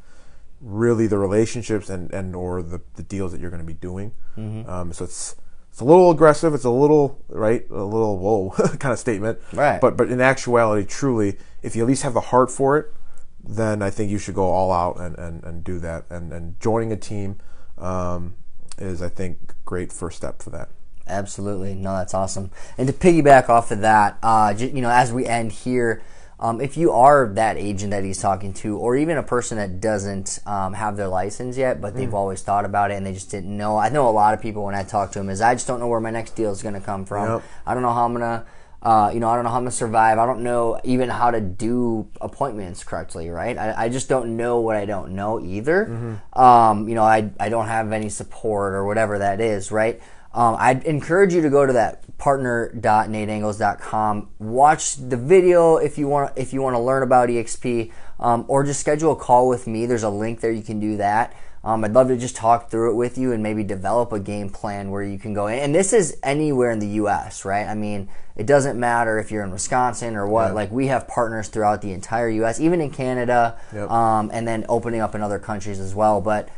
really 0.59 1.07
the 1.07 1.17
relationships 1.17 1.89
and 1.89 2.11
and 2.13 2.35
or 2.35 2.61
the, 2.61 2.81
the 2.95 3.03
deals 3.03 3.31
that 3.31 3.39
you're 3.41 3.49
going 3.49 3.61
to 3.61 3.67
be 3.67 3.73
doing. 3.73 4.11
Um, 4.37 4.91
so 4.93 5.05
it's 5.05 5.35
it's 5.71 5.79
a 5.79 5.85
little 5.85 6.11
aggressive. 6.11 6.53
It's 6.53 6.65
a 6.65 6.69
little 6.69 7.23
right, 7.29 7.65
a 7.69 7.83
little 7.83 8.17
whoa 8.17 8.49
kind 8.77 8.91
of 8.91 8.99
statement. 8.99 9.39
Right. 9.53 9.79
But 9.79 9.95
but 9.95 10.11
in 10.11 10.19
actuality, 10.19 10.85
truly, 10.85 11.37
if 11.63 11.75
you 11.77 11.81
at 11.81 11.87
least 11.87 12.03
have 12.03 12.13
the 12.13 12.19
heart 12.21 12.51
for 12.51 12.77
it, 12.77 12.93
then 13.41 13.81
I 13.81 13.89
think 13.89 14.11
you 14.11 14.17
should 14.17 14.35
go 14.35 14.45
all 14.45 14.71
out 14.73 14.99
and, 14.99 15.17
and, 15.17 15.43
and 15.43 15.63
do 15.63 15.79
that. 15.79 16.05
And 16.09 16.33
and 16.33 16.59
joining 16.59 16.91
a 16.91 16.97
team 16.97 17.37
um, 17.77 18.35
is 18.77 19.01
I 19.01 19.07
think 19.07 19.53
great 19.63 19.93
first 19.93 20.17
step 20.17 20.41
for 20.41 20.49
that. 20.49 20.67
Absolutely. 21.07 21.73
No, 21.73 21.95
that's 21.95 22.13
awesome. 22.13 22.51
And 22.77 22.87
to 22.87 22.93
piggyback 22.93 23.47
off 23.47 23.71
of 23.71 23.79
that, 23.79 24.17
uh, 24.21 24.53
you 24.57 24.81
know, 24.81 24.91
as 24.91 25.13
we 25.13 25.25
end 25.25 25.53
here, 25.53 26.01
um, 26.41 26.59
if 26.59 26.75
you 26.75 26.91
are 26.91 27.27
that 27.35 27.57
agent 27.57 27.91
that 27.91 28.03
he's 28.03 28.19
talking 28.19 28.51
to, 28.55 28.77
or 28.77 28.97
even 28.97 29.17
a 29.17 29.23
person 29.23 29.57
that 29.59 29.79
doesn't 29.79 30.39
um, 30.47 30.73
have 30.73 30.97
their 30.97 31.07
license 31.07 31.55
yet, 31.55 31.79
but 31.79 31.95
they've 31.95 32.13
always 32.13 32.41
thought 32.41 32.65
about 32.65 32.89
it 32.89 32.95
and 32.95 33.05
they 33.05 33.13
just 33.13 33.29
didn't 33.29 33.55
know. 33.55 33.77
I 33.77 33.89
know 33.89 34.09
a 34.09 34.11
lot 34.11 34.33
of 34.33 34.41
people 34.41 34.63
when 34.63 34.73
I 34.73 34.83
talk 34.83 35.11
to 35.11 35.19
them 35.19 35.29
is 35.29 35.39
I 35.39 35.53
just 35.53 35.67
don't 35.67 35.79
know 35.79 35.87
where 35.87 35.99
my 35.99 36.09
next 36.09 36.31
deal 36.35 36.51
is 36.51 36.63
going 36.63 36.73
to 36.73 36.81
come 36.81 37.05
from. 37.05 37.29
Yep. 37.29 37.43
I 37.67 37.73
don't 37.75 37.83
know 37.83 37.93
how 37.93 38.05
I'm 38.05 38.13
gonna. 38.13 38.45
Uh, 38.81 39.11
you 39.13 39.19
know, 39.19 39.29
I 39.29 39.35
don't 39.35 39.43
know 39.43 39.51
how 39.51 39.57
I'm 39.57 39.61
gonna 39.61 39.69
survive. 39.69 40.17
I 40.17 40.25
don't 40.25 40.41
know 40.41 40.81
even 40.83 41.07
how 41.09 41.29
to 41.29 41.39
do 41.39 42.09
appointments 42.19 42.83
correctly, 42.83 43.29
right? 43.29 43.55
I, 43.55 43.85
I 43.85 43.89
just 43.89 44.09
don't 44.09 44.35
know 44.35 44.61
what 44.61 44.75
I 44.75 44.85
don't 44.85 45.13
know 45.13 45.39
either. 45.39 46.17
Um, 46.33 46.89
you 46.89 46.95
know, 46.95 47.03
I, 47.03 47.29
I 47.39 47.49
don't 47.49 47.67
have 47.67 47.91
any 47.91 48.09
support 48.09 48.73
or 48.73 48.83
whatever 48.87 49.19
that 49.19 49.39
is, 49.39 49.71
right? 49.71 50.01
Um, 50.33 50.55
I'd 50.59 50.83
encourage 50.85 51.33
you 51.33 51.41
to 51.41 51.49
go 51.49 51.65
to 51.65 51.73
that 51.73 52.03
partner.nateangles.com. 52.17 54.29
Watch 54.39 54.95
the 54.95 55.17
video 55.17 55.75
if 55.77 55.97
you 55.97 56.07
want 56.07 56.31
if 56.37 56.53
you 56.53 56.61
want 56.61 56.75
to 56.75 56.79
learn 56.79 57.03
about 57.03 57.29
EXP, 57.29 57.91
um, 58.19 58.45
or 58.47 58.63
just 58.63 58.79
schedule 58.79 59.11
a 59.11 59.15
call 59.15 59.47
with 59.47 59.67
me. 59.67 59.85
There's 59.85 60.03
a 60.03 60.09
link 60.09 60.39
there. 60.41 60.51
You 60.51 60.63
can 60.63 60.79
do 60.79 60.97
that. 60.97 61.33
Um, 61.63 61.83
I'd 61.85 61.93
love 61.93 62.07
to 62.07 62.17
just 62.17 62.35
talk 62.35 62.71
through 62.71 62.89
it 62.91 62.95
with 62.95 63.19
you 63.19 63.33
and 63.33 63.43
maybe 63.43 63.63
develop 63.63 64.11
a 64.11 64.19
game 64.19 64.49
plan 64.49 64.89
where 64.89 65.03
you 65.03 65.19
can 65.19 65.35
go. 65.35 65.47
And 65.47 65.75
this 65.75 65.93
is 65.93 66.17
anywhere 66.23 66.71
in 66.71 66.79
the 66.79 66.87
U.S., 66.87 67.45
right? 67.45 67.67
I 67.67 67.75
mean, 67.75 68.09
it 68.35 68.47
doesn't 68.47 68.79
matter 68.79 69.19
if 69.19 69.29
you're 69.29 69.43
in 69.43 69.51
Wisconsin 69.51 70.15
or 70.15 70.25
what. 70.27 70.47
Yeah. 70.47 70.53
Like 70.53 70.71
we 70.71 70.87
have 70.87 71.07
partners 71.07 71.49
throughout 71.49 71.83
the 71.83 71.91
entire 71.91 72.29
U.S., 72.29 72.59
even 72.59 72.81
in 72.81 72.89
Canada, 72.89 73.59
Yep. 73.73 73.91
um, 73.91 74.31
and 74.33 74.47
then 74.47 74.65
opening 74.69 75.01
up 75.01 75.13
in 75.13 75.21
other 75.21 75.37
countries 75.37 75.79
as 75.79 75.93
well. 75.93 76.19
But 76.19 76.49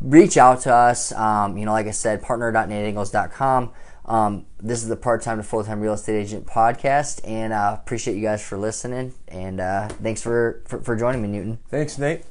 reach 0.00 0.36
out 0.36 0.60
to 0.62 0.74
us. 0.74 1.12
Um, 1.12 1.56
you 1.56 1.64
know, 1.64 1.72
like 1.72 1.86
I 1.86 1.92
said, 1.92 2.22
partner.nateangles.com. 2.22 3.72
Um, 4.06 4.44
this 4.60 4.82
is 4.82 4.88
the 4.88 4.96
part 4.96 5.22
time 5.22 5.38
to 5.38 5.42
full 5.42 5.64
time 5.64 5.80
real 5.80 5.94
estate 5.94 6.20
agent 6.20 6.46
podcast, 6.46 7.20
and 7.24 7.52
uh, 7.52 7.76
appreciate 7.80 8.16
you 8.16 8.22
guys 8.22 8.46
for 8.46 8.58
listening. 8.58 9.14
And 9.28 9.60
uh, 9.60 9.88
thanks 9.88 10.22
for, 10.22 10.62
for, 10.66 10.82
for 10.82 10.94
joining 10.94 11.22
me, 11.22 11.28
Newton. 11.28 11.58
Thanks, 11.68 11.98
Nate. 11.98 12.22